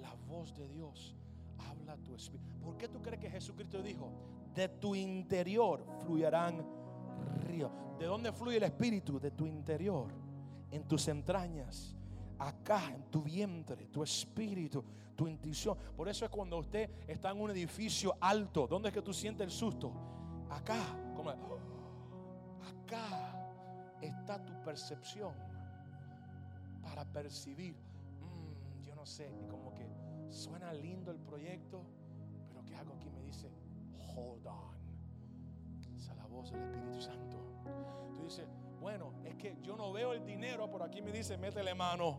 la 0.00 0.14
voz 0.28 0.54
de 0.56 0.68
Dios 0.68 1.14
habla 1.70 1.96
tu 1.96 2.14
espíritu. 2.14 2.58
¿Por 2.60 2.76
qué 2.76 2.88
tú 2.88 3.00
crees 3.00 3.20
que 3.20 3.30
Jesucristo 3.30 3.82
dijo, 3.82 4.10
de 4.54 4.68
tu 4.68 4.94
interior 4.94 5.84
fluirán 6.02 6.64
ríos? 7.46 7.70
¿De 7.98 8.06
dónde 8.06 8.32
fluye 8.32 8.56
el 8.56 8.64
espíritu? 8.64 9.20
De 9.20 9.30
tu 9.30 9.46
interior, 9.46 10.08
en 10.70 10.84
tus 10.84 11.08
entrañas, 11.08 11.94
acá 12.38 12.90
en 12.92 13.04
tu 13.10 13.22
vientre, 13.22 13.86
tu 13.86 14.02
espíritu, 14.02 14.84
tu 15.16 15.28
intuición. 15.28 15.76
Por 15.96 16.08
eso 16.08 16.24
es 16.24 16.30
cuando 16.30 16.58
usted 16.58 16.90
está 17.06 17.30
en 17.30 17.40
un 17.40 17.50
edificio 17.50 18.16
alto, 18.20 18.66
¿dónde 18.66 18.88
es 18.88 18.94
que 18.94 19.02
tú 19.02 19.12
sientes 19.12 19.44
el 19.44 19.50
susto? 19.50 19.92
Acá, 20.50 20.82
como 21.14 21.30
acá 21.30 21.46
está 24.00 24.44
tu 24.44 24.52
percepción 24.62 25.32
para 26.84 27.04
percibir. 27.04 27.74
Mm, 28.20 28.82
yo 28.82 28.94
no 28.94 29.06
sé, 29.06 29.30
como 29.50 29.74
que 29.74 29.86
suena 30.30 30.72
lindo 30.72 31.10
el 31.10 31.18
proyecto, 31.18 31.82
pero 32.48 32.64
que 32.64 32.76
hago 32.76 32.94
aquí 32.94 33.08
me 33.10 33.22
dice, 33.22 33.50
hold 34.14 34.46
on. 34.46 34.74
Esa 35.96 36.12
es 36.12 36.18
la 36.18 36.26
voz 36.26 36.50
del 36.50 36.62
Espíritu 36.62 37.00
Santo. 37.00 37.38
Tú 38.14 38.22
dices, 38.22 38.46
bueno, 38.80 39.12
es 39.24 39.34
que 39.36 39.56
yo 39.62 39.76
no 39.76 39.92
veo 39.92 40.12
el 40.12 40.24
dinero, 40.24 40.70
por 40.70 40.82
aquí 40.82 41.00
me 41.02 41.10
dice, 41.10 41.36
métele 41.36 41.74
mano. 41.74 42.18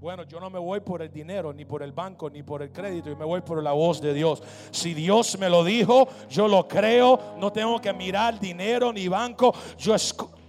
Bueno, 0.00 0.24
yo 0.24 0.38
no 0.38 0.50
me 0.50 0.58
voy 0.58 0.80
por 0.80 1.00
el 1.00 1.10
dinero, 1.10 1.54
ni 1.54 1.64
por 1.64 1.82
el 1.82 1.92
banco, 1.92 2.28
ni 2.28 2.42
por 2.42 2.60
el 2.60 2.70
crédito, 2.70 3.10
y 3.10 3.16
me 3.16 3.24
voy 3.24 3.40
por 3.40 3.62
la 3.62 3.72
voz 3.72 4.02
de 4.02 4.12
Dios. 4.12 4.42
Si 4.70 4.92
Dios 4.92 5.38
me 5.38 5.48
lo 5.48 5.64
dijo, 5.64 6.08
yo 6.28 6.46
lo 6.46 6.68
creo, 6.68 7.36
no 7.38 7.50
tengo 7.50 7.80
que 7.80 7.92
mirar 7.94 8.38
dinero 8.38 8.92
ni 8.92 9.08
banco. 9.08 9.54
Yo 9.78 9.94
escucho 9.94 10.43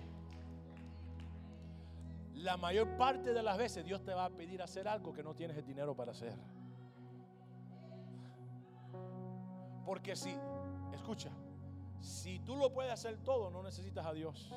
la 2.45 2.57
mayor 2.57 2.95
parte 2.95 3.33
de 3.33 3.41
las 3.41 3.57
veces 3.57 3.83
Dios 3.83 4.03
te 4.03 4.13
va 4.13 4.25
a 4.25 4.29
pedir 4.29 4.61
hacer 4.61 4.87
algo 4.87 5.11
que 5.11 5.23
no 5.23 5.33
tienes 5.33 5.57
el 5.57 5.65
dinero 5.65 5.95
para 5.95 6.11
hacer. 6.11 6.33
Porque 9.83 10.15
si, 10.15 10.35
escucha, 10.93 11.31
si 11.99 12.39
tú 12.39 12.55
lo 12.55 12.71
puedes 12.71 12.91
hacer 12.91 13.17
todo, 13.17 13.49
no 13.49 13.63
necesitas 13.63 14.05
a 14.05 14.13
Dios. 14.13 14.53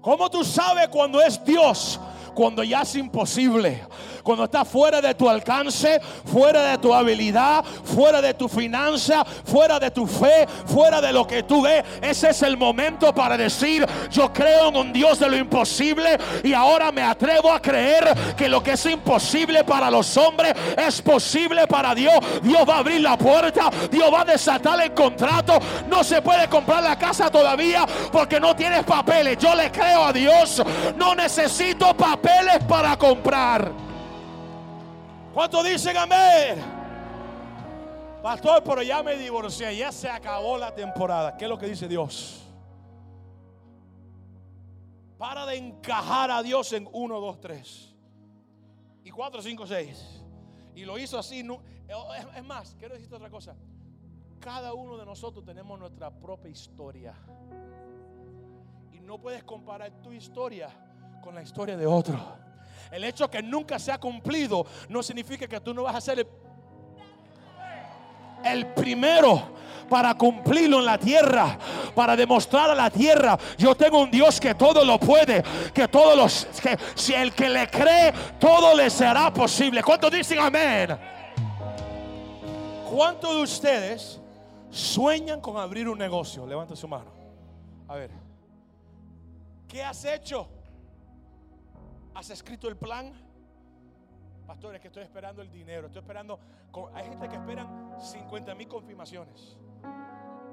¿Cómo 0.00 0.30
tú 0.30 0.44
sabes 0.44 0.88
cuando 0.88 1.20
es 1.20 1.42
Dios? 1.44 1.98
Cuando 2.34 2.62
ya 2.62 2.82
es 2.82 2.94
imposible. 2.96 3.86
cuando 4.24 4.44
está 4.44 4.64
fuera 4.64 5.00
de 5.00 5.14
tu 5.14 5.28
alcance, 5.28 6.00
fuera 6.24 6.62
de 6.62 6.78
tu 6.78 6.92
habilidad, 6.92 7.62
fuera 7.84 8.22
de 8.22 8.32
tu 8.32 8.48
finanza, 8.48 9.22
fuera 9.24 9.78
de 9.78 9.90
tu 9.90 10.06
fe, 10.06 10.48
fuera 10.66 11.00
de 11.00 11.12
lo 11.12 11.26
que 11.26 11.42
tú 11.42 11.62
ves, 11.62 11.84
ese 12.00 12.30
es 12.30 12.42
el 12.42 12.56
momento 12.56 13.14
para 13.14 13.36
decir, 13.36 13.86
yo 14.10 14.32
creo 14.32 14.70
en 14.70 14.76
un 14.76 14.92
Dios 14.92 15.18
de 15.18 15.28
lo 15.28 15.36
imposible 15.36 16.18
y 16.42 16.54
ahora 16.54 16.90
me 16.90 17.02
atrevo 17.02 17.52
a 17.52 17.60
creer 17.60 18.34
que 18.34 18.48
lo 18.48 18.62
que 18.62 18.72
es 18.72 18.86
imposible 18.86 19.62
para 19.62 19.90
los 19.90 20.16
hombres 20.16 20.54
es 20.76 21.02
posible 21.02 21.66
para 21.66 21.94
Dios. 21.94 22.14
Dios 22.42 22.66
va 22.66 22.76
a 22.76 22.78
abrir 22.78 23.02
la 23.02 23.18
puerta, 23.18 23.70
Dios 23.90 24.12
va 24.12 24.22
a 24.22 24.24
desatar 24.24 24.80
el 24.80 24.94
contrato. 24.94 25.58
No 25.88 26.02
se 26.02 26.22
puede 26.22 26.48
comprar 26.48 26.82
la 26.82 26.98
casa 26.98 27.30
todavía 27.30 27.86
porque 28.10 28.40
no 28.40 28.56
tienes 28.56 28.84
papeles. 28.84 29.36
Yo 29.36 29.54
le 29.54 29.70
creo 29.74 30.04
a 30.04 30.12
Dios, 30.12 30.62
no 30.96 31.14
necesito 31.14 31.94
papeles 31.96 32.62
para 32.68 32.96
comprar. 32.96 33.72
¿Cuánto 35.34 35.62
dicen 35.62 35.96
amén? 35.96 36.62
Pastor, 38.22 38.62
pero 38.64 38.82
ya 38.82 39.02
me 39.02 39.16
divorcié, 39.16 39.76
ya 39.76 39.92
se 39.92 40.08
acabó 40.08 40.56
la 40.56 40.74
temporada. 40.74 41.36
¿Qué 41.36 41.44
es 41.44 41.50
lo 41.50 41.58
que 41.58 41.66
dice 41.66 41.88
Dios? 41.88 42.40
Para 45.18 45.44
de 45.44 45.56
encajar 45.56 46.30
a 46.30 46.42
Dios 46.42 46.72
en 46.72 46.88
1, 46.90 47.20
2, 47.20 47.40
3 47.40 47.94
y 49.04 49.10
4, 49.10 49.42
5, 49.42 49.66
6. 49.66 50.22
Y 50.76 50.84
lo 50.84 50.98
hizo 50.98 51.18
así. 51.18 51.46
Es 52.36 52.44
más, 52.44 52.74
quiero 52.78 52.94
decirte 52.94 53.14
otra 53.14 53.30
cosa. 53.30 53.54
Cada 54.40 54.72
uno 54.72 54.96
de 54.96 55.04
nosotros 55.04 55.44
tenemos 55.44 55.78
nuestra 55.78 56.10
propia 56.10 56.50
historia. 56.50 57.14
No 59.04 59.18
puedes 59.18 59.44
comparar 59.44 59.90
tu 60.02 60.12
historia 60.12 60.68
con 61.22 61.34
la 61.34 61.42
historia 61.42 61.76
de 61.76 61.86
otro. 61.86 62.18
El 62.90 63.04
hecho 63.04 63.30
que 63.30 63.42
nunca 63.42 63.78
se 63.78 63.92
ha 63.92 63.98
cumplido 63.98 64.64
no 64.88 65.02
significa 65.02 65.46
que 65.46 65.60
tú 65.60 65.74
no 65.74 65.82
vas 65.82 65.96
a 65.96 66.00
ser 66.00 66.26
el, 68.44 68.66
primero 68.68 69.42
para 69.90 70.14
cumplirlo 70.14 70.78
en 70.78 70.86
la 70.86 70.96
tierra, 70.96 71.58
para 71.94 72.16
demostrar 72.16 72.70
a 72.70 72.74
la 72.74 72.88
tierra, 72.88 73.38
yo 73.58 73.74
tengo 73.74 74.00
un 74.00 74.10
Dios 74.10 74.40
que 74.40 74.54
todo 74.54 74.82
lo 74.84 74.98
puede, 74.98 75.42
que 75.74 75.86
todos 75.86 76.16
los, 76.16 76.60
que 76.62 76.78
si 76.94 77.12
el 77.12 77.34
que 77.34 77.50
le 77.50 77.68
cree, 77.68 78.12
todo 78.40 78.74
le 78.74 78.88
será 78.88 79.32
posible. 79.32 79.82
¿Cuántos 79.82 80.10
dicen 80.12 80.38
amén? 80.38 80.98
¿Cuántos 82.90 83.34
de 83.34 83.42
ustedes 83.42 84.20
sueñan 84.70 85.42
con 85.42 85.58
abrir 85.58 85.90
un 85.90 85.98
negocio? 85.98 86.46
Levanta 86.46 86.74
su 86.74 86.88
mano. 86.88 87.12
A 87.86 87.96
ver, 87.96 88.23
¿qué 89.74 89.82
has 89.82 90.04
hecho? 90.04 90.48
¿Has 92.14 92.30
escrito 92.30 92.68
el 92.68 92.76
plan? 92.76 93.12
Pastores, 94.46 94.80
que 94.80 94.86
estoy 94.86 95.02
esperando 95.02 95.42
el 95.42 95.50
dinero. 95.50 95.88
Estoy 95.88 96.00
esperando. 96.00 96.38
Hay 96.94 97.08
gente 97.08 97.28
que 97.28 97.34
esperan 97.34 97.96
50 98.00 98.54
mil 98.54 98.68
confirmaciones. 98.68 99.56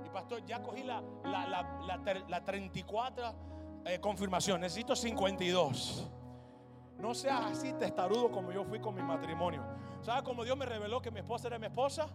Y 0.03 0.09
pastor, 0.09 0.43
ya 0.43 0.63
cogí 0.63 0.81
la, 0.81 1.03
la, 1.23 2.43
34 2.43 3.35
eh, 3.85 3.99
confirmación. 3.99 4.59
Necesito 4.59 4.95
52. 4.95 6.09
No 6.97 7.13
seas 7.13 7.45
así 7.45 7.73
testarudo 7.73 8.31
como 8.31 8.51
yo 8.51 8.63
fui 8.63 8.79
con 8.79 8.95
mi 8.95 9.03
matrimonio. 9.03 9.63
¿Sabes 10.01 10.23
cómo 10.23 10.43
Dios 10.43 10.57
me 10.57 10.65
reveló 10.65 10.99
que 10.99 11.11
mi 11.11 11.19
esposa 11.19 11.47
era 11.47 11.59
mi 11.59 11.67
esposa? 11.67 12.07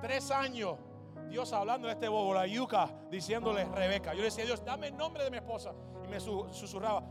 Tres 0.00 0.30
años. 0.30 0.76
Dios 1.28 1.52
hablando 1.52 1.86
de 1.86 1.92
este 1.92 2.08
bobo, 2.08 2.32
la 2.32 2.46
yuca, 2.46 2.88
diciéndole 3.10 3.66
Rebeca. 3.66 4.14
Yo 4.14 4.20
le 4.20 4.26
decía, 4.26 4.46
Dios, 4.46 4.64
dame 4.64 4.86
el 4.86 4.96
nombre 4.96 5.22
de 5.22 5.30
mi 5.30 5.36
esposa. 5.36 5.74
Me 6.10 6.20
susurraba, 6.20 7.02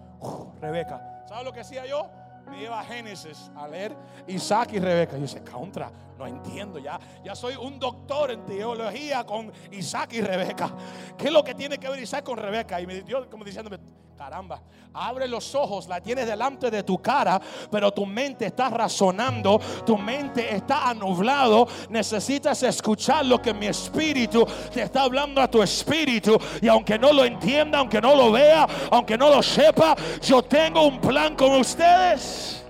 Rebeca. 0.62 1.24
¿Sabes 1.28 1.46
lo 1.46 1.52
que 1.52 1.62
hacía 1.62 1.86
yo? 1.86 2.10
Me 2.50 2.64
iba 2.64 2.80
a 2.80 2.84
Génesis 2.84 3.52
a 3.56 3.68
leer 3.68 3.96
Isaac 4.28 4.74
y 4.74 4.80
Rebeca. 4.80 5.14
Yo 5.14 5.24
decía, 5.24 5.44
contra, 5.44 5.92
no 6.18 6.28
entiendo 6.28 6.80
ya. 6.80 7.00
Ya 7.24 7.36
soy 7.36 7.56
un 7.56 7.80
doctor 7.80 8.32
en 8.32 8.46
teología 8.46 9.26
con 9.26 9.52
Isaac 9.72 10.14
y 10.14 10.22
Rebeca. 10.22 10.70
¿Qué 11.18 11.28
es 11.28 11.34
lo 11.34 11.44
que 11.44 11.56
tiene 11.56 11.78
que 11.78 11.90
ver 11.90 12.00
Isaac 12.00 12.24
con 12.24 12.38
Rebeca? 12.38 12.80
Y 12.80 12.86
me 12.86 13.02
dio 13.02 13.28
como 13.30 13.44
diciéndome, 13.44 13.80
Caramba, 14.18 14.62
abre 14.94 15.28
los 15.28 15.54
ojos, 15.56 15.90
la 15.90 16.00
tienes 16.00 16.26
delante 16.26 16.72
de 16.72 16.84
tu 16.84 17.02
cara, 17.02 17.40
pero 17.70 17.92
tu 17.92 18.06
mente 18.06 18.46
está 18.46 18.70
razonando, 18.70 19.60
tu 19.86 19.98
mente 19.98 20.56
está 20.56 20.90
anublado. 20.90 21.68
Necesitas 21.90 22.64
escuchar 22.64 23.26
lo 23.26 23.42
que 23.42 23.54
mi 23.54 23.66
espíritu 23.66 24.48
te 24.74 24.84
está 24.84 25.02
hablando 25.02 25.42
a 25.42 25.52
tu 25.52 25.62
espíritu. 25.62 26.40
Y 26.62 26.70
aunque 26.70 26.98
no 26.98 27.12
lo 27.12 27.26
entienda, 27.26 27.80
aunque 27.80 28.00
no 28.00 28.16
lo 28.16 28.32
vea, 28.32 28.66
aunque 28.90 29.18
no 29.18 29.30
lo 29.30 29.44
sepa, 29.44 29.96
yo 30.22 30.42
tengo 30.42 30.88
un 30.88 31.02
plan 31.02 31.36
con 31.36 31.52
ustedes. 31.60 32.66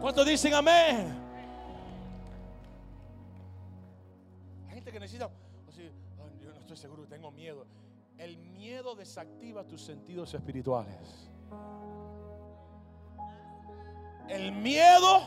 ¿Cuántos 0.00 0.24
dicen 0.24 0.54
amén? 0.54 1.23
Desactiva 8.94 9.64
tus 9.64 9.82
sentidos 9.82 10.34
espirituales. 10.34 11.30
El 14.28 14.52
miedo 14.52 15.22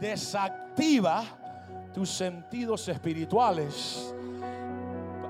desactiva 0.00 1.24
tus 1.92 2.10
sentidos 2.10 2.88
espirituales. 2.88 4.14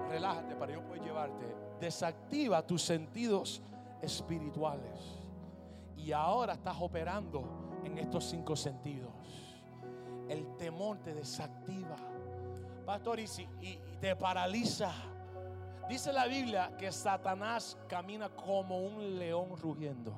Relájate 0.09 0.55
para 0.57 0.73
yo 0.73 0.83
poder 0.83 1.03
llevarte. 1.03 1.57
Desactiva 1.81 2.67
tus 2.67 2.83
sentidos 2.83 3.63
espirituales. 4.03 5.21
Y 5.97 6.13
ahora 6.13 6.55
estás 6.55 6.77
operando 6.81 7.81
en 7.85 7.99
estos 7.99 8.25
cinco 8.25 8.55
sentidos. 8.57 9.13
El 10.29 10.57
temor 10.57 10.99
te 10.99 11.15
desactiva. 11.15 11.97
Pastor, 12.85 13.21
y, 13.21 13.27
si, 13.27 13.49
y 13.61 13.79
te 14.01 14.15
paraliza 14.15 14.93
Dice 15.89 16.13
la 16.13 16.27
Biblia 16.27 16.77
que 16.77 16.91
Satanás 16.91 17.79
camina 17.89 18.29
como 18.29 18.79
un 18.81 19.19
león 19.19 19.57
rugiendo. 19.57 20.13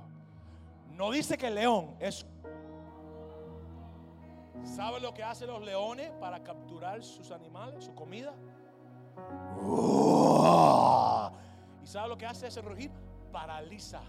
No 0.96 1.10
dice 1.10 1.36
que 1.36 1.48
el 1.48 1.56
león 1.56 1.94
es... 2.00 2.26
¿Sabe 4.64 4.98
lo 4.98 5.12
que 5.12 5.22
hacen 5.22 5.48
los 5.48 5.62
leones 5.62 6.10
para 6.12 6.42
capturar 6.42 7.04
sus 7.04 7.30
animales, 7.30 7.84
su 7.84 7.94
comida? 7.94 8.34
¿Y 11.82 11.86
sabe 11.86 12.08
lo 12.08 12.16
que 12.16 12.26
hace 12.26 12.46
ese 12.46 12.62
rugir? 12.62 12.90
Paraliza. 13.30 14.00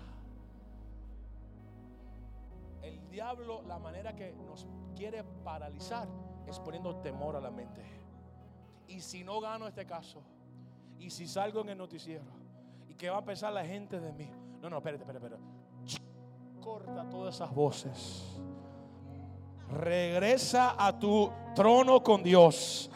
El 2.82 3.10
diablo, 3.10 3.62
la 3.64 3.78
manera 3.78 4.16
que 4.16 4.34
nos 4.34 4.66
quiere 4.95 5.24
paralizar 5.43 6.07
es 6.47 6.57
poniendo 6.60 6.95
temor 6.97 7.36
a 7.36 7.41
la 7.41 7.51
mente. 7.51 7.84
Y 8.88 9.01
si 9.01 9.24
no 9.24 9.39
gano 9.39 9.68
este 9.68 9.86
caso, 9.86 10.24
y 11.00 11.10
si 11.10 11.28
salgo 11.28 11.62
en 11.62 11.70
el 11.70 11.78
noticiero, 11.78 12.24
¿y 12.88 12.95
qué 12.95 13.10
va 13.10 13.18
a 13.18 13.26
pensar 13.26 13.54
la 13.54 13.66
gente 13.66 14.00
de 14.00 14.12
mí? 14.12 14.30
No, 14.62 14.70
no, 14.70 14.78
espérate, 14.78 15.04
espérate, 15.04 15.26
espérate. 15.26 15.60
Corta 16.62 17.10
todas 17.10 17.36
esas 17.36 17.54
voces. 17.54 18.38
Regresa 19.72 20.76
a 20.78 20.97
tu 20.97 21.32
trono 21.56 22.04
con 22.04 22.22
Dios. 22.22 22.89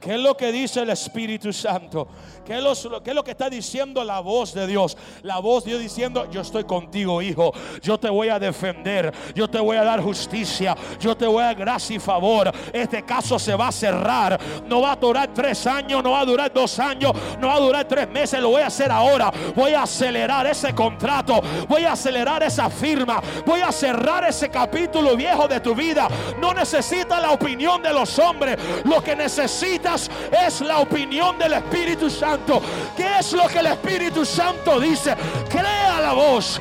¿Qué 0.00 0.14
es 0.14 0.20
lo 0.20 0.34
que 0.34 0.50
dice 0.50 0.80
el 0.80 0.90
Espíritu 0.90 1.52
Santo? 1.52 2.08
¿Qué 2.44 2.56
es, 2.56 2.62
lo, 2.84 3.02
¿Qué 3.02 3.10
es, 3.10 3.14
lo, 3.14 3.22
que 3.22 3.32
está 3.32 3.50
diciendo 3.50 4.02
la 4.02 4.20
voz 4.20 4.54
de 4.54 4.66
Dios? 4.66 4.96
La 5.22 5.38
voz 5.38 5.64
de 5.64 5.72
Dios 5.72 5.82
diciendo, 5.82 6.28
yo 6.30 6.40
estoy 6.40 6.64
contigo, 6.64 7.20
hijo. 7.20 7.52
Yo 7.82 8.00
te 8.00 8.08
voy 8.08 8.30
a 8.30 8.38
defender. 8.38 9.12
Yo 9.34 9.48
te 9.48 9.60
voy 9.60 9.76
a 9.76 9.84
dar 9.84 10.00
justicia. 10.00 10.74
Yo 10.98 11.14
te 11.14 11.26
voy 11.26 11.42
a 11.42 11.46
dar 11.48 11.56
gracia 11.56 11.96
y 11.96 11.98
favor. 11.98 12.50
Este 12.72 13.04
caso 13.04 13.38
se 13.38 13.54
va 13.54 13.68
a 13.68 13.72
cerrar. 13.72 14.40
No 14.66 14.80
va 14.80 14.92
a 14.92 14.96
durar 14.96 15.34
tres 15.34 15.66
años, 15.66 16.02
no 16.02 16.12
va 16.12 16.20
a 16.20 16.24
durar 16.24 16.52
dos 16.52 16.78
años, 16.78 17.12
no 17.38 17.48
va 17.48 17.54
a 17.56 17.60
durar 17.60 17.86
tres 17.86 18.08
meses. 18.08 18.40
Lo 18.40 18.48
voy 18.48 18.62
a 18.62 18.68
hacer 18.68 18.90
ahora. 18.90 19.30
Voy 19.54 19.74
a 19.74 19.82
acelerar 19.82 20.46
ese 20.46 20.74
contrato. 20.74 21.42
Voy 21.68 21.84
a 21.84 21.92
acelerar 21.92 22.42
esa 22.42 22.70
firma. 22.70 23.22
Voy 23.44 23.60
a 23.60 23.70
cerrar 23.70 24.24
ese 24.24 24.48
capítulo 24.48 25.14
viejo 25.14 25.46
de 25.46 25.60
tu 25.60 25.74
vida. 25.74 26.08
No 26.40 26.54
necesita 26.54 27.20
la 27.20 27.32
opinión 27.32 27.82
de 27.82 27.92
los 27.92 28.18
hombres. 28.18 28.56
Lo 28.84 29.02
que 29.02 29.14
necesita 29.14 29.89
es 29.94 30.60
la 30.60 30.78
opinión 30.78 31.38
del 31.38 31.54
Espíritu 31.54 32.08
Santo. 32.10 32.62
¿Qué 32.96 33.18
es 33.18 33.32
lo 33.32 33.48
que 33.48 33.58
el 33.58 33.66
Espíritu 33.66 34.24
Santo 34.24 34.78
dice? 34.78 35.16
Crea 35.48 36.00
la 36.00 36.12
voz, 36.12 36.60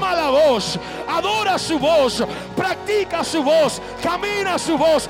ama 0.00 0.14
la 0.14 0.30
voz, 0.30 0.78
adora 1.06 1.58
su 1.58 1.78
voz, 1.78 2.22
practica 2.56 3.22
su 3.22 3.42
voz, 3.42 3.80
camina 4.02 4.58
su 4.58 4.78
voz, 4.78 5.08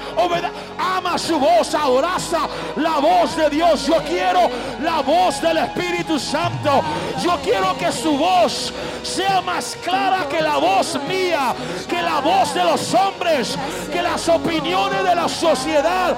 ama 0.79 1.17
su 1.17 1.39
voz, 1.39 1.75
abraza 1.75 2.49
la 2.77 2.99
voz 2.99 3.37
de 3.37 3.51
Dios. 3.51 3.87
Yo 3.87 4.03
quiero 4.03 4.51
la 4.83 5.01
voz 5.01 5.41
del 5.41 5.59
Espíritu 5.59 6.19
Santo. 6.19 6.83
Yo 7.23 7.39
quiero 7.43 7.77
que 7.79 7.93
su 7.93 8.17
voz 8.17 8.73
sea 9.03 9.41
más 9.43 9.77
clara 9.85 10.27
que 10.29 10.41
la 10.41 10.57
voz 10.57 10.99
mía, 11.07 11.55
que 11.89 12.03
la 12.03 12.21
voz 12.21 12.53
de 12.55 12.65
los 12.65 12.93
hombres, 12.95 13.57
que 13.93 14.03
las 14.03 14.29
opiniones 14.29 15.05
de 15.05 15.15
la 15.15 15.29
sociedad. 15.29 16.17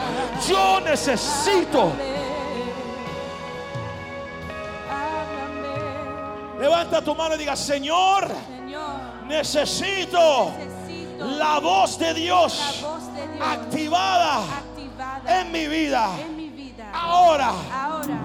Yo 0.49 0.81
necesito. 0.81 1.93
Levanta 6.63 7.03
tu 7.03 7.13
mano 7.17 7.35
y 7.35 7.39
diga, 7.39 7.57
Señor, 7.57 8.29
necesito 9.27 10.53
la 11.19 11.59
voz 11.61 11.99
de 11.99 12.15
Dios 12.15 12.81
la 12.83 12.89
voz 12.89 13.15
de 13.15 13.29
Dios 13.29 13.47
activada 13.53 14.39
activada 14.39 15.41
en 15.41 15.53
mi 15.53 15.67
vida. 15.67 16.11
en 16.21 16.37
mi 16.37 16.49
vida. 16.49 16.91
Ahora. 16.93 17.53
Ahora. 17.73 18.19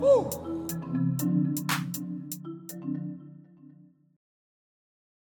Uh. 0.00 0.47